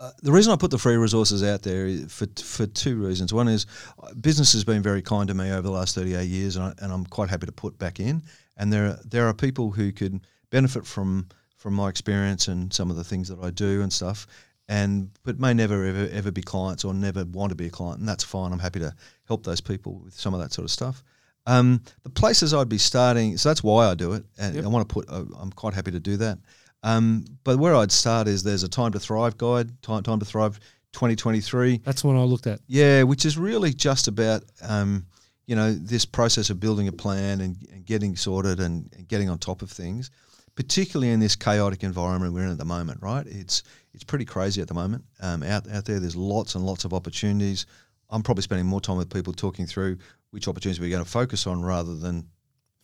uh, 0.00 0.10
the 0.22 0.32
reason 0.32 0.52
I 0.52 0.56
put 0.56 0.70
the 0.70 0.78
free 0.78 0.96
resources 0.96 1.42
out 1.42 1.62
there 1.62 1.86
is 1.86 2.12
for 2.12 2.26
for 2.42 2.66
two 2.66 2.96
reasons. 2.96 3.32
One 3.32 3.48
is 3.48 3.66
uh, 4.02 4.12
business 4.14 4.52
has 4.52 4.64
been 4.64 4.82
very 4.82 5.02
kind 5.02 5.28
to 5.28 5.34
me 5.34 5.50
over 5.50 5.62
the 5.62 5.70
last 5.70 5.94
38 5.94 6.24
years, 6.24 6.56
and, 6.56 6.66
I, 6.66 6.84
and 6.84 6.92
I'm 6.92 7.06
quite 7.06 7.30
happy 7.30 7.46
to 7.46 7.52
put 7.52 7.78
back 7.78 8.00
in. 8.00 8.22
And 8.56 8.72
there 8.72 8.86
are, 8.86 8.98
there 9.04 9.26
are 9.28 9.34
people 9.34 9.70
who 9.70 9.92
could 9.92 10.20
benefit 10.50 10.86
from 10.86 11.28
from 11.56 11.74
my 11.74 11.88
experience 11.88 12.48
and 12.48 12.72
some 12.72 12.90
of 12.90 12.96
the 12.96 13.04
things 13.04 13.28
that 13.28 13.38
I 13.42 13.50
do 13.50 13.82
and 13.82 13.92
stuff, 13.92 14.26
and 14.68 15.10
but 15.24 15.38
may 15.40 15.54
never 15.54 15.84
ever 15.84 16.08
ever 16.12 16.30
be 16.30 16.42
clients 16.42 16.84
or 16.84 16.94
never 16.94 17.24
want 17.24 17.50
to 17.50 17.56
be 17.56 17.66
a 17.66 17.70
client, 17.70 18.00
and 18.00 18.08
that's 18.08 18.24
fine. 18.24 18.52
I'm 18.52 18.58
happy 18.58 18.80
to 18.80 18.94
help 19.26 19.44
those 19.44 19.60
people 19.60 20.00
with 20.04 20.14
some 20.14 20.34
of 20.34 20.40
that 20.40 20.52
sort 20.52 20.64
of 20.64 20.70
stuff. 20.70 21.02
Um, 21.46 21.80
the 22.02 22.10
places 22.10 22.52
I'd 22.52 22.68
be 22.68 22.78
starting, 22.78 23.36
so 23.36 23.48
that's 23.48 23.62
why 23.62 23.86
I 23.86 23.94
do 23.94 24.12
it, 24.12 24.24
and 24.38 24.56
Yep. 24.56 24.64
I 24.64 24.68
want 24.68 24.88
to 24.88 24.92
put. 24.92 25.08
Uh, 25.08 25.24
I'm 25.38 25.52
quite 25.52 25.74
happy 25.74 25.92
to 25.92 26.00
do 26.00 26.16
that. 26.18 26.38
Um, 26.82 27.24
but 27.44 27.58
where 27.58 27.74
I'd 27.74 27.92
start 27.92 28.28
is 28.28 28.42
there's 28.42 28.62
a 28.62 28.68
Time 28.68 28.92
to 28.92 29.00
Thrive 29.00 29.36
guide, 29.36 29.82
Time, 29.82 30.02
time 30.02 30.18
to 30.20 30.24
Thrive 30.24 30.60
2023. 30.92 31.82
That's 31.84 32.02
one 32.04 32.16
I 32.16 32.20
looked 32.20 32.46
at. 32.46 32.60
Yeah, 32.66 33.02
which 33.02 33.24
is 33.24 33.36
really 33.36 33.72
just 33.72 34.08
about 34.08 34.44
um, 34.62 35.06
you 35.46 35.54
know 35.54 35.72
this 35.72 36.04
process 36.04 36.50
of 36.50 36.58
building 36.58 36.88
a 36.88 36.92
plan 36.92 37.40
and, 37.40 37.56
and 37.72 37.84
getting 37.84 38.16
sorted 38.16 38.60
and, 38.60 38.92
and 38.96 39.06
getting 39.06 39.28
on 39.28 39.38
top 39.38 39.62
of 39.62 39.70
things, 39.70 40.10
particularly 40.54 41.12
in 41.12 41.20
this 41.20 41.36
chaotic 41.36 41.84
environment 41.84 42.32
we're 42.32 42.44
in 42.44 42.50
at 42.50 42.58
the 42.58 42.64
moment. 42.64 43.02
Right? 43.02 43.26
It's 43.26 43.62
it's 43.92 44.04
pretty 44.04 44.24
crazy 44.24 44.60
at 44.62 44.68
the 44.68 44.74
moment. 44.74 45.04
Um, 45.20 45.42
out 45.42 45.70
out 45.70 45.84
there, 45.84 46.00
there's 46.00 46.16
lots 46.16 46.54
and 46.54 46.64
lots 46.64 46.84
of 46.84 46.94
opportunities. 46.94 47.66
I'm 48.08 48.22
probably 48.22 48.42
spending 48.42 48.66
more 48.66 48.80
time 48.80 48.96
with 48.96 49.12
people 49.12 49.32
talking 49.32 49.66
through 49.66 49.98
which 50.30 50.48
opportunities 50.48 50.80
we're 50.80 50.90
going 50.90 51.04
to 51.04 51.10
focus 51.10 51.46
on 51.46 51.62
rather 51.62 51.96
than 51.96 52.28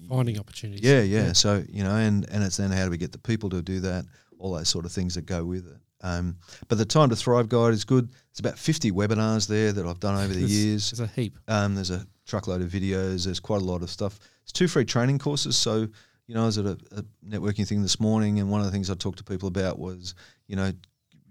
Finding 0.09 0.39
opportunities. 0.39 0.85
yeah, 0.85 1.01
yeah. 1.03 1.33
So 1.33 1.65
you 1.69 1.85
know, 1.85 1.95
and 1.97 2.29
and 2.31 2.43
it's 2.45 2.57
then 2.57 2.71
how 2.71 2.85
do 2.85 2.91
we 2.91 2.97
get 2.99 3.13
the 3.13 3.19
people 3.19 3.51
to 3.51 3.63
do 3.63 3.81
that? 3.81 4.05
All 4.39 4.53
those 4.55 4.69
sort 4.69 4.85
of 4.87 4.93
things 4.93 5.15
that 5.15 5.27
go 5.27 5.45
with 5.45 5.67
it. 5.69 5.77
Um, 6.05 6.37
but 6.69 6.79
the 6.79 6.85
Time 6.85 7.11
to 7.11 7.17
Thrive 7.17 7.49
guide 7.49 7.73
is 7.75 7.85
good. 7.85 8.09
It's 8.31 8.41
about 8.41 8.59
50 8.59 8.91
webinars 8.91 9.47
there 9.47 9.71
that 9.73 9.87
I've 9.87 10.01
done 10.01 10.17
over 10.17 10.33
the 10.35 10.41
There's- 10.41 10.51
years. 10.51 10.91
There's 10.91 11.09
a 11.09 11.13
heap. 11.15 11.39
Um, 11.47 11.77
there's 11.77 11.91
a 11.93 12.05
truckload 12.27 12.61
of 12.61 12.69
videos. 12.71 13.25
There's 13.25 13.39
quite 13.39 13.63
a 13.63 13.65
lot 13.65 13.83
of 13.83 13.91
stuff. 13.91 14.19
It's 14.43 14.51
two 14.53 14.67
free 14.67 14.85
training 14.85 15.21
courses. 15.21 15.57
So 15.57 15.87
you 16.27 16.35
know, 16.35 16.43
I 16.43 16.47
was 16.47 16.59
at 16.59 16.67
a, 16.67 16.79
a 16.97 17.03
networking 17.29 17.67
thing 17.69 17.83
this 17.83 18.01
morning, 18.01 18.41
and 18.41 18.51
one 18.51 18.61
of 18.61 18.67
the 18.67 18.73
things 18.73 18.91
I 18.91 18.95
talked 18.95 19.19
to 19.19 19.25
people 19.25 19.49
about 19.49 19.79
was 19.79 20.15
you 20.49 20.57
know, 20.57 20.73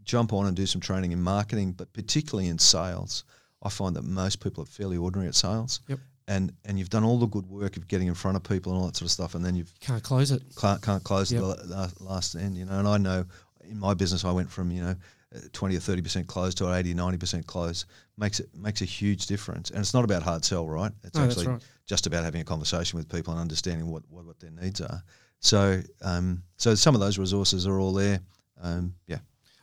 jump 0.03 0.31
on 0.33 0.47
and 0.47 0.55
do 0.55 0.65
some 0.65 0.79
training 0.81 1.11
in 1.11 1.21
marketing, 1.21 1.73
but 1.73 1.91
particularly 1.93 2.47
in 2.49 2.57
sales. 2.57 3.23
I 3.63 3.69
find 3.69 3.95
that 3.95 4.03
most 4.03 4.39
people 4.41 4.63
are 4.63 4.67
fairly 4.67 4.97
ordinary 4.97 5.27
at 5.27 5.35
sales. 5.35 5.81
Yep. 5.87 5.99
And 6.27 6.53
and 6.65 6.77
you've 6.79 6.89
done 6.89 7.03
all 7.03 7.17
the 7.19 7.25
good 7.27 7.47
work 7.47 7.77
of 7.77 7.87
getting 7.87 8.07
in 8.07 8.13
front 8.13 8.37
of 8.37 8.43
people 8.43 8.71
and 8.71 8.79
all 8.81 8.87
that 8.87 8.95
sort 8.95 9.07
of 9.07 9.11
stuff, 9.11 9.35
and 9.35 9.43
then 9.43 9.55
you've 9.55 9.73
Can't 9.79 10.03
close 10.03 10.31
it. 10.31 10.43
can't, 10.55 10.81
can't 10.81 11.03
close 11.03 11.31
Yep. 11.31 11.43
at 11.43 11.67
the 11.67 11.93
last 11.99 12.35
end, 12.35 12.55
you 12.57 12.65
know. 12.65 12.79
And 12.79 12.87
I 12.87 12.97
know 12.97 13.25
in 13.69 13.79
my 13.79 13.93
business, 13.93 14.23
I 14.23 14.31
went 14.31 14.49
from 14.49 14.71
you 14.71 14.81
know 14.81 14.95
uh, 15.35 15.39
twenty 15.51 15.75
or 15.75 15.79
thirty 15.79 16.01
percent 16.01 16.27
close 16.27 16.53
to 16.55 16.73
80, 16.73 16.93
90 16.93 17.17
percent 17.17 17.47
close. 17.47 17.85
Makes 18.17 18.39
it 18.39 18.49
makes 18.55 18.81
a 18.81 18.85
huge 18.85 19.25
difference, 19.25 19.71
and 19.71 19.79
it's 19.79 19.93
not 19.93 20.03
about 20.03 20.21
hard 20.23 20.45
sell, 20.45 20.67
right? 20.69 20.91
It's 21.03 21.17
No, 21.17 21.25
actually 21.25 21.47
right. 21.47 21.61
just 21.87 22.05
about 22.05 22.23
having 22.23 22.41
a 22.41 22.45
conversation 22.45 22.97
with 22.97 23.09
people 23.09 23.33
and 23.33 23.41
understanding 23.41 23.87
what, 23.89 24.03
what, 24.09 24.25
what 24.25 24.39
their 24.39 24.51
needs 24.51 24.79
are. 24.79 25.03
So 25.39 25.81
um, 26.03 26.43
so 26.57 26.75
some 26.75 26.93
of 26.95 27.01
those 27.01 27.17
resources 27.17 27.65
are 27.65 27.79
all 27.79 27.93
there. 27.93 28.19
Um, 28.61 28.93
yeah, 29.07 29.17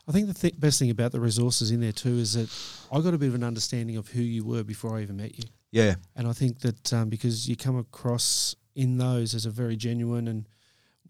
I 0.08 0.12
think 0.12 0.26
the 0.26 0.34
th- 0.34 0.58
best 0.58 0.80
thing 0.80 0.90
about 0.90 1.12
the 1.12 1.20
resources 1.20 1.70
in 1.70 1.80
there 1.80 1.92
too 1.92 2.18
is 2.18 2.32
that 2.34 2.50
I 2.90 3.00
got 3.00 3.14
a 3.14 3.18
bit 3.18 3.28
of 3.28 3.36
an 3.36 3.44
understanding 3.44 3.96
of 3.96 4.08
who 4.08 4.22
you 4.22 4.44
were 4.44 4.64
before 4.64 4.98
I 4.98 5.02
even 5.02 5.16
met 5.18 5.38
you. 5.38 5.44
Yeah, 5.70 5.94
And 6.16 6.26
I 6.26 6.32
think 6.32 6.60
that 6.60 6.92
um, 6.92 7.08
because 7.08 7.48
you 7.48 7.56
come 7.56 7.76
across 7.78 8.56
in 8.74 8.98
those 8.98 9.34
as 9.34 9.44
a 9.46 9.50
very 9.50 9.76
genuine 9.76 10.28
and 10.28 10.48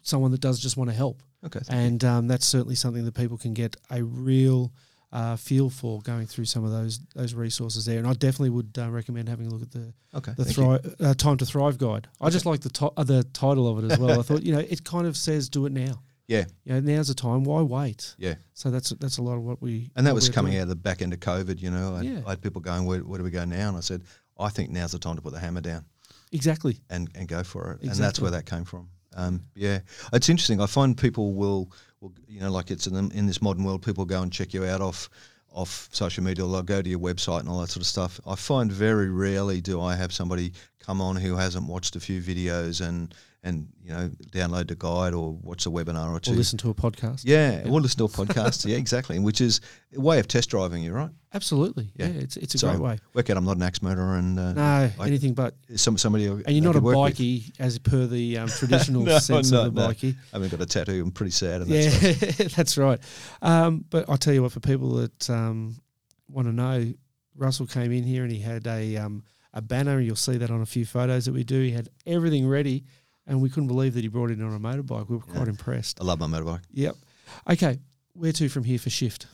someone 0.03 0.31
that 0.33 0.41
does 0.41 0.59
just 0.59 0.77
want 0.77 0.91
to 0.91 0.97
help. 0.97 1.23
okay. 1.45 1.61
And 1.69 2.03
um, 2.05 2.29
that's 2.29 2.47
certainly 2.47 2.75
something 2.75 3.05
that 3.05 3.15
people 3.15 3.37
can 3.39 3.55
get 3.55 3.77
a 3.91 4.03
real 4.03 4.73
uh, 5.13 5.37
feel 5.37 5.71
for 5.71 6.01
going 6.03 6.27
through 6.27 6.45
some 6.45 6.65
of 6.65 6.71
those 6.71 6.99
those 7.15 7.33
resources 7.35 7.85
there. 7.87 7.99
And 7.99 8.07
I 8.07 8.13
definitely 8.13 8.51
would 8.51 8.77
uh, 8.79 8.91
recommend 8.91 9.29
having 9.29 9.47
a 9.47 9.51
look 9.51 9.63
at 9.63 9.71
the 9.71 9.93
okay, 10.15 10.33
the 10.37 10.45
thrive, 10.45 10.95
uh, 11.01 11.15
Time 11.15 11.37
to 11.39 11.47
Thrive 11.47 11.79
guide. 11.79 12.09
I 12.21 12.29
just 12.29 12.45
like 12.45 12.61
the 12.61 12.69
to- 12.71 12.93
uh, 12.97 13.05
the 13.05 13.25
title 13.33 13.67
of 13.69 13.83
it 13.85 13.91
as 13.93 13.99
well. 13.99 14.19
I 14.19 14.23
thought 14.27 14.43
you 14.43 14.53
know 14.53 14.59
it 14.61 14.85
kind 14.85 15.07
of 15.07 15.17
says 15.17 15.49
do 15.49 15.65
it 15.67 15.73
now. 15.73 16.03
Yeah, 16.27 16.45
You 16.65 16.75
know, 16.75 16.81
now's 16.81 17.09
the 17.09 17.15
time. 17.15 17.43
Why 17.45 17.63
wait? 17.63 18.15
yeah. 18.19 18.35
So 18.53 18.71
that's 18.71 18.91
that's 18.91 19.17
a 19.17 19.23
lot 19.23 19.37
of 19.39 19.43
what 19.45 19.63
we 19.63 19.91
And 19.97 20.07
that 20.07 20.15
was 20.15 20.29
coming 20.29 20.51
doing. 20.53 20.61
out 20.61 20.65
of 20.65 20.69
the 20.69 20.77
back 20.77 21.01
end 21.01 21.15
of 21.15 21.21
COVID. 21.21 21.59
You 21.63 21.71
know, 21.71 21.95
I, 21.97 22.01
Yeah. 22.03 22.21
I 22.27 22.31
had 22.31 22.43
people 22.43 22.61
going, 22.61 22.85
where, 22.85 22.99
where 23.01 23.17
do 23.17 23.25
we 23.25 23.31
go 23.31 23.47
now? 23.47 23.69
And 23.69 23.79
I 23.79 23.81
said, 23.81 24.03
I 24.39 24.49
think 24.49 24.71
now's 24.71 24.93
the 24.93 24.99
time 24.99 25.17
to 25.17 25.23
put 25.23 25.33
the 25.33 25.41
hammer 25.41 25.61
down. 25.61 25.85
Exactly. 26.33 26.81
and, 26.91 27.09
and 27.15 27.27
go 27.27 27.43
for 27.43 27.73
it. 27.73 27.83
And 27.83 27.97
that's 27.97 28.21
where 28.21 28.31
that 28.31 28.47
came 28.47 28.65
from. 28.65 28.89
Um, 29.17 29.43
yeah, 29.55 29.81
it's 30.13 30.29
interesting. 30.29 30.61
I 30.61 30.67
find 30.67 30.97
people 30.97 31.33
will, 31.33 31.73
will 32.01 32.13
you 32.29 32.41
know, 32.41 32.53
like 32.53 32.71
it's 32.71 32.87
in, 32.87 32.95
the, 32.95 33.17
in 33.17 33.27
this 33.27 33.43
modern 33.43 33.65
world, 33.65 33.83
people 33.83 34.05
go 34.05 34.23
and 34.23 34.33
check 34.33 34.55
you 34.55 34.65
out 34.65 34.81
off 34.81 35.09
off 35.51 35.89
social 35.93 36.23
media. 36.23 36.45
They'll 36.45 36.63
go 36.63 36.83
to 36.83 36.89
your 36.89 36.99
website 36.99 37.41
and 37.41 37.49
all 37.49 37.61
that 37.61 37.71
sort 37.71 37.81
of 37.81 37.87
stuff. 37.87 38.21
I 38.27 38.37
find 38.37 38.71
very 38.71 39.09
rarely 39.09 39.61
do 39.61 39.81
I 39.81 39.97
have 39.97 40.13
somebody 40.13 40.53
come 40.79 41.01
on 41.01 41.17
who 41.17 41.37
hasn't 41.37 41.67
watched 41.67 41.97
a 41.97 42.01
few 42.01 42.21
videos 42.21 42.87
and 42.87 43.15
and 43.45 43.69
you 43.85 43.91
know 43.91 44.11
download 44.33 44.67
the 44.69 44.75
guide 44.75 45.15
or 45.15 45.33
watch 45.43 45.65
a 45.67 45.71
webinar 45.71 46.11
or 46.13 46.19
two. 46.21 46.33
Or 46.33 46.35
listen 46.35 46.59
to 46.59 46.71
a 46.71 46.75
podcast. 46.75 47.23
yeah, 47.25 47.63
or 47.67 47.81
listen 47.81 47.99
to 47.99 48.05
a 48.05 48.09
podcast. 48.09 48.67
yeah, 48.67 48.77
exactly. 48.77 49.19
Which 49.19 49.41
is 49.41 49.61
a 49.97 50.01
way 50.01 50.19
of 50.19 50.27
test 50.27 50.51
driving 50.51 50.83
you, 50.83 50.93
right? 50.93 51.11
Absolutely. 51.35 51.91
Yeah. 51.95 52.07
Yeah. 52.09 52.21
it's 52.21 52.37
it's 52.37 52.55
a 52.57 52.59
So 52.59 52.69
great 52.71 52.81
way. 52.81 52.99
Work 53.15 53.31
out 53.31 53.37
I'm 53.37 53.45
not 53.45 53.57
an 53.57 53.63
axe 53.63 53.81
murderer 53.83 54.17
and 54.17 54.39
uh, 54.39 54.53
No, 54.55 54.63
I- 54.99 55.07
anything 55.07 55.35
but. 55.35 55.55
some 55.77 55.97
somebody 55.99 56.27
And 56.27 56.49
you're 56.51 56.65
not 56.65 56.75
a 56.77 56.81
bikie, 56.81 57.53
as 57.61 57.79
per 57.79 58.07
the 58.07 58.39
um, 58.39 58.49
traditional 58.61 59.03
No, 59.03 59.19
sense 59.19 59.51
no, 59.53 59.67
of 59.67 59.75
the 59.75 59.81
no. 59.83 59.89
bikie. 59.89 60.15
I 60.33 60.37
haven't 60.37 60.51
got 60.51 60.61
a 60.61 60.67
tattoo. 60.67 61.01
I'm 61.03 61.13
pretty 61.13 61.31
sad. 61.33 61.63
And 61.63 61.71
that's 61.71 62.41
Yeah, 62.41 62.49
that's 62.57 62.77
right. 62.79 62.99
Um, 63.43 63.85
but 63.91 64.09
I'll 64.09 64.17
tell 64.19 64.35
you 64.35 64.43
what, 64.43 64.53
for 64.53 64.61
people 64.61 64.95
that 64.97 65.31
um, 65.31 65.77
want 66.29 66.49
to 66.49 66.53
know, 66.53 66.93
Russell 67.37 67.67
came 67.67 67.93
in 67.93 68.03
here 68.05 68.25
and 68.25 68.33
he 68.33 68.41
had 68.41 68.67
a 68.67 68.97
um, 68.97 69.23
a 69.55 69.63
banner. 69.63 70.01
You'll 70.01 70.17
see 70.17 70.39
that 70.39 70.51
on 70.51 70.61
a 70.61 70.67
few 70.67 70.85
photos 70.85 71.27
that 71.27 71.33
we 71.35 71.45
do. 71.45 71.61
He 71.63 71.71
had 71.71 71.89
everything 72.07 72.49
ready, 72.49 72.85
and 73.29 73.41
we 73.41 73.51
couldn't 73.51 73.69
believe 73.69 73.95
that 73.95 74.01
he 74.01 74.09
brought 74.09 74.31
it 74.31 74.41
on 74.41 74.55
a 74.55 74.59
motorbike. 74.59 75.09
We 75.09 75.17
were 75.17 75.23
quite 75.23 75.49
impressed. 75.49 76.01
I 76.01 76.05
love 76.05 76.19
my 76.19 76.27
motorbike. 76.27 76.63
Yep. 76.73 76.97
Okay, 77.51 77.79
where 78.15 78.33
to 78.33 78.49
from 78.49 78.65
here 78.65 78.79
for 78.79 78.91
Shifft? 78.91 79.27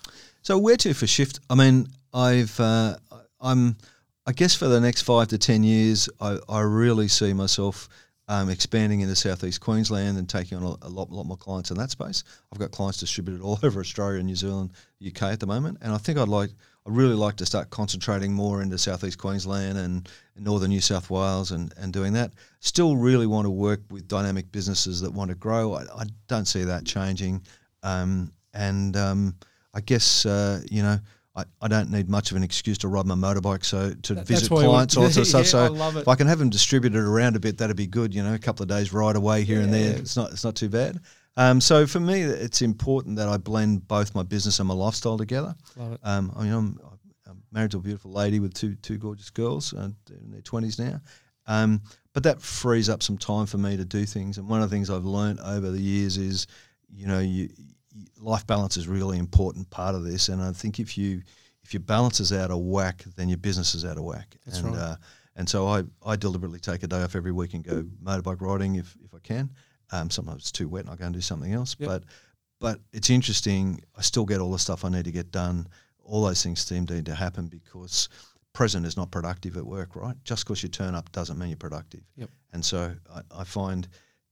So 0.42 0.58
where 0.58 0.76
to 0.76 0.92
for 0.92 1.06
Shifft? 1.06 1.40
I 1.48 1.54
mean, 1.54 1.86
I've 2.12 2.58
uh, 2.60 2.96
I'm 3.40 3.76
I 4.26 4.32
guess 4.32 4.54
for 4.54 4.66
the 4.66 4.80
next 4.80 5.02
five 5.02 5.28
to 5.28 5.38
ten 5.38 5.62
years, 5.62 6.08
I, 6.20 6.38
I 6.48 6.60
really 6.60 7.08
see 7.08 7.32
myself 7.32 7.88
um, 8.26 8.48
expanding 8.48 9.00
into 9.00 9.14
southeast 9.14 9.60
Queensland 9.60 10.18
and 10.18 10.28
taking 10.28 10.58
on 10.58 10.64
a, 10.64 10.86
a 10.86 10.88
lot 10.88 11.10
lot 11.10 11.24
more 11.24 11.36
clients 11.36 11.70
in 11.70 11.78
that 11.78 11.90
space. 11.90 12.24
I've 12.52 12.58
got 12.58 12.72
clients 12.72 12.98
distributed 12.98 13.42
all 13.44 13.58
over 13.62 13.80
Australia, 13.80 14.18
and 14.18 14.26
New 14.26 14.36
Zealand, 14.36 14.72
UK 15.06 15.22
at 15.22 15.40
the 15.40 15.46
moment, 15.46 15.78
and 15.80 15.92
I 15.92 15.98
think 15.98 16.18
I'd 16.18 16.28
like 16.28 16.50
I 16.86 16.90
really 16.90 17.14
like 17.14 17.36
to 17.36 17.46
start 17.46 17.70
concentrating 17.70 18.32
more 18.32 18.60
into 18.60 18.76
southeast 18.76 19.16
Queensland 19.18 19.78
and 19.78 20.08
northern 20.36 20.68
New 20.68 20.82
South 20.82 21.08
Wales 21.08 21.50
and, 21.50 21.72
and 21.78 21.92
doing 21.92 22.12
that. 22.12 22.32
Still 22.60 22.96
really 22.96 23.26
want 23.26 23.46
to 23.46 23.50
work 23.50 23.80
with 23.90 24.06
dynamic 24.06 24.52
businesses 24.52 25.00
that 25.00 25.10
want 25.10 25.30
to 25.30 25.34
grow. 25.34 25.74
I, 25.74 25.82
I 25.82 26.04
don't 26.28 26.46
see 26.46 26.64
that 26.64 26.84
changing. 26.84 27.42
Um, 27.82 28.32
and 28.52 28.96
um, 28.98 29.34
I 29.72 29.80
guess, 29.80 30.26
uh, 30.26 30.60
you 30.70 30.82
know, 30.82 30.98
I, 31.34 31.44
I 31.62 31.68
don't 31.68 31.90
need 31.90 32.08
much 32.08 32.30
of 32.30 32.36
an 32.36 32.42
excuse 32.42 32.78
to 32.78 32.88
ride 32.88 33.06
my 33.06 33.14
motorbike, 33.14 33.64
so 33.64 33.94
to 34.02 34.14
That- 34.14 34.26
visit 34.26 34.42
that's 34.42 34.50
why 34.50 34.60
I 34.60 34.64
clients, 34.66 34.96
all 34.96 35.04
that 35.04 35.12
sort 35.12 35.22
of 35.22 35.28
stuff. 35.28 35.46
So 35.46 35.74
I 35.74 35.98
if 36.00 36.06
I 36.06 36.14
can 36.14 36.26
have 36.26 36.38
them 36.38 36.50
distributed 36.50 37.00
around 37.00 37.34
a 37.34 37.40
bit, 37.40 37.58
that'd 37.58 37.76
be 37.76 37.86
good. 37.86 38.14
You 38.14 38.22
know, 38.22 38.34
a 38.34 38.38
couple 38.38 38.62
of 38.62 38.68
days 38.68 38.92
right 38.92 39.16
away 39.16 39.42
here 39.42 39.60
and 39.60 39.72
there. 39.72 39.92
Yeah. 39.92 39.98
It's 39.98 40.16
not 40.16 40.30
it's 40.32 40.44
not 40.44 40.54
too 40.54 40.68
bad. 40.68 41.00
Um, 41.36 41.60
so 41.60 41.86
for 41.86 42.00
me, 42.00 42.22
it's 42.22 42.62
important 42.62 43.16
that 43.16 43.28
I 43.28 43.36
blend 43.36 43.88
both 43.88 44.14
my 44.14 44.22
business 44.22 44.60
and 44.60 44.68
my 44.68 44.74
lifestyle 44.74 45.18
together. 45.18 45.54
Love 45.76 45.92
it. 45.92 46.00
Um, 46.02 46.32
I 46.36 46.44
mean, 46.44 46.52
I'm, 46.52 46.80
I'm 47.26 47.42
married 47.50 47.72
to 47.72 47.78
a 47.78 47.80
beautiful 47.80 48.12
lady 48.12 48.38
with 48.40 48.54
two 48.54 48.76
two 48.76 48.98
gorgeous 48.98 49.30
girls 49.30 49.74
uh, 49.74 49.90
in 50.10 50.30
their 50.30 50.42
twenties 50.42 50.78
now. 50.78 51.00
Um, 51.46 51.82
but 52.12 52.22
that 52.22 52.40
frees 52.40 52.88
up 52.88 53.02
some 53.02 53.18
time 53.18 53.46
for 53.46 53.58
me 53.58 53.76
to 53.76 53.84
do 53.84 54.06
things. 54.06 54.38
And 54.38 54.48
one 54.48 54.62
of 54.62 54.70
the 54.70 54.74
things 54.74 54.88
I've 54.88 55.04
learned 55.04 55.40
over 55.40 55.70
the 55.70 55.80
years 55.80 56.16
is, 56.16 56.46
you 56.88 57.06
know, 57.06 57.18
you, 57.18 57.50
you, 57.56 58.04
life 58.18 58.46
balance 58.46 58.76
is 58.76 58.86
a 58.86 58.90
really 58.90 59.18
important 59.18 59.68
part 59.70 59.94
of 59.94 60.04
this. 60.04 60.28
And 60.28 60.40
I 60.40 60.52
think 60.52 60.78
if 60.78 60.96
you 60.96 61.22
if 61.64 61.74
your 61.74 61.80
balance 61.80 62.20
is 62.20 62.32
out 62.32 62.50
of 62.50 62.58
whack, 62.58 63.04
then 63.16 63.28
your 63.28 63.38
business 63.38 63.74
is 63.74 63.84
out 63.84 63.96
of 63.96 64.04
whack. 64.04 64.36
That's 64.46 64.60
and 64.60 64.74
right. 64.74 64.78
uh, 64.78 64.96
and 65.36 65.48
so 65.48 65.66
I, 65.66 65.82
I 66.06 66.16
deliberately 66.16 66.60
take 66.60 66.82
a 66.84 66.86
day 66.86 67.02
off 67.02 67.16
every 67.16 67.32
week 67.32 67.54
and 67.54 67.64
go 67.64 67.82
motorbike 68.02 68.40
riding 68.40 68.76
if, 68.76 68.96
if 69.04 69.12
I 69.12 69.18
can. 69.18 69.50
Um, 69.94 70.10
sometimes 70.10 70.42
it's 70.42 70.52
too 70.52 70.68
wet 70.68 70.84
and 70.84 70.90
I 70.90 70.96
go 70.96 71.04
and 71.04 71.14
do 71.14 71.20
something 71.20 71.52
else. 71.52 71.76
Yep. 71.78 71.88
But 71.88 72.02
but 72.60 72.80
it's 72.92 73.10
interesting. 73.10 73.82
I 73.96 74.02
still 74.02 74.24
get 74.24 74.40
all 74.40 74.50
the 74.50 74.58
stuff 74.58 74.84
I 74.84 74.88
need 74.88 75.04
to 75.04 75.12
get 75.12 75.30
done. 75.30 75.68
All 76.04 76.24
those 76.24 76.42
things 76.42 76.60
seem 76.60 76.86
to 76.86 76.94
need 76.94 77.06
to 77.06 77.14
happen 77.14 77.46
because 77.46 78.08
present 78.52 78.86
is 78.86 78.96
not 78.96 79.10
productive 79.10 79.56
at 79.56 79.66
work, 79.66 79.96
right? 79.96 80.16
Just 80.24 80.44
because 80.44 80.62
you 80.62 80.68
turn 80.68 80.94
up 80.94 81.10
doesn't 81.12 81.38
mean 81.38 81.48
you're 81.50 81.56
productive. 81.56 82.02
Yep. 82.16 82.30
And 82.52 82.64
so 82.64 82.94
I, 83.12 83.40
I 83.40 83.44
find 83.44 83.86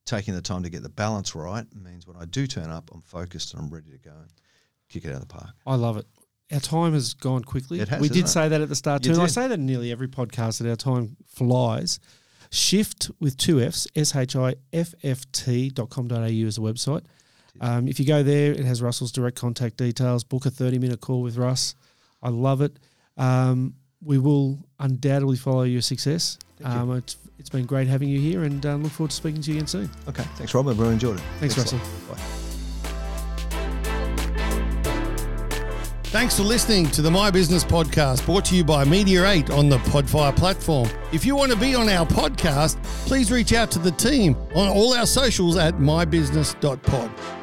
taking 0.06 0.34
the 0.34 0.42
time 0.42 0.62
to 0.62 0.70
get 0.70 0.82
the 0.82 0.88
balance 0.88 1.34
right 1.34 1.66
means 1.74 2.06
when 2.06 2.16
I 2.16 2.24
do 2.24 2.46
turn 2.46 2.70
up, 2.70 2.90
I'm 2.92 3.02
focused 3.02 3.54
and 3.54 3.62
I'm 3.62 3.70
ready 3.70 3.90
to 3.90 3.98
go 3.98 4.10
and 4.10 4.30
kick 4.88 5.04
it 5.04 5.08
out 5.08 5.14
of 5.14 5.20
the 5.20 5.26
park. 5.26 5.50
I 5.66 5.74
love 5.74 5.96
it. 5.96 6.06
Our 6.52 6.60
time 6.60 6.92
has 6.92 7.14
gone 7.14 7.44
quickly. 7.44 7.78
Has, 7.78 8.00
we 8.00 8.08
did 8.08 8.24
it? 8.24 8.28
say 8.28 8.48
that 8.48 8.60
at 8.60 8.68
the 8.68 8.74
start 8.74 9.04
You 9.04 9.12
too. 9.12 9.20
And 9.20 9.22
I 9.22 9.26
say 9.26 9.48
that 9.48 9.54
in 9.54 9.66
nearly 9.66 9.90
every 9.90 10.08
podcast 10.08 10.60
that 10.60 10.68
our 10.68 10.76
time 10.76 11.16
flies. 11.26 11.98
Shift 12.52 13.10
with 13.18 13.38
two 13.38 13.62
F's, 13.62 13.88
S 13.96 14.14
H 14.14 14.36
I 14.36 14.56
F 14.74 14.94
F 15.02 15.30
T 15.32 15.70
dot 15.70 15.88
com 15.88 16.06
dot 16.06 16.20
au 16.22 16.26
is 16.26 16.56
the 16.56 16.62
website. 16.62 17.02
Um, 17.62 17.88
if 17.88 17.98
you 17.98 18.04
go 18.06 18.22
there, 18.22 18.52
it 18.52 18.64
has 18.64 18.82
Russell's 18.82 19.10
direct 19.10 19.38
contact 19.38 19.78
details. 19.78 20.22
Book 20.22 20.44
a 20.44 20.50
30 20.50 20.78
minute 20.78 21.00
call 21.00 21.22
with 21.22 21.38
Russ. 21.38 21.74
I 22.22 22.28
love 22.28 22.60
it. 22.60 22.78
Um, 23.16 23.74
we 24.04 24.18
will 24.18 24.58
undoubtedly 24.78 25.36
follow 25.36 25.62
your 25.62 25.80
success. 25.80 26.38
Thank 26.58 26.74
you. 26.74 26.80
Um, 26.80 26.96
it's, 26.98 27.16
it's 27.38 27.50
been 27.50 27.64
great 27.64 27.88
having 27.88 28.08
you 28.08 28.20
here 28.20 28.44
and 28.44 28.64
um, 28.66 28.82
look 28.82 28.92
forward 28.92 29.10
to 29.10 29.16
speaking 29.16 29.40
to 29.42 29.50
you 29.50 29.56
again 29.56 29.66
soon. 29.66 29.90
Okay. 30.08 30.24
Thanks, 30.36 30.52
Rob. 30.54 30.68
I 30.68 30.72
really 30.72 30.92
enjoyed 30.92 31.18
it. 31.18 31.22
Thanks, 31.40 31.56
a 31.56 31.60
Russell. 31.60 31.80
Bye. 32.08 32.41
Thanks 36.12 36.36
for 36.36 36.42
listening 36.42 36.90
to 36.90 37.00
the 37.00 37.10
My 37.10 37.30
Business 37.30 37.64
Podcast 37.64 38.26
brought 38.26 38.44
to 38.44 38.54
you 38.54 38.62
by 38.62 38.84
Media 38.84 39.26
8 39.26 39.48
on 39.48 39.70
the 39.70 39.78
Podfire 39.78 40.36
platform. 40.36 40.86
If 41.10 41.24
you 41.24 41.34
want 41.34 41.52
to 41.52 41.58
be 41.58 41.74
on 41.74 41.88
our 41.88 42.04
podcast, 42.04 42.82
please 43.06 43.32
reach 43.32 43.54
out 43.54 43.70
to 43.70 43.78
the 43.78 43.92
team 43.92 44.36
on 44.54 44.68
all 44.68 44.92
our 44.92 45.06
socials 45.06 45.56
at 45.56 45.72
mybusiness.pod. 45.76 47.41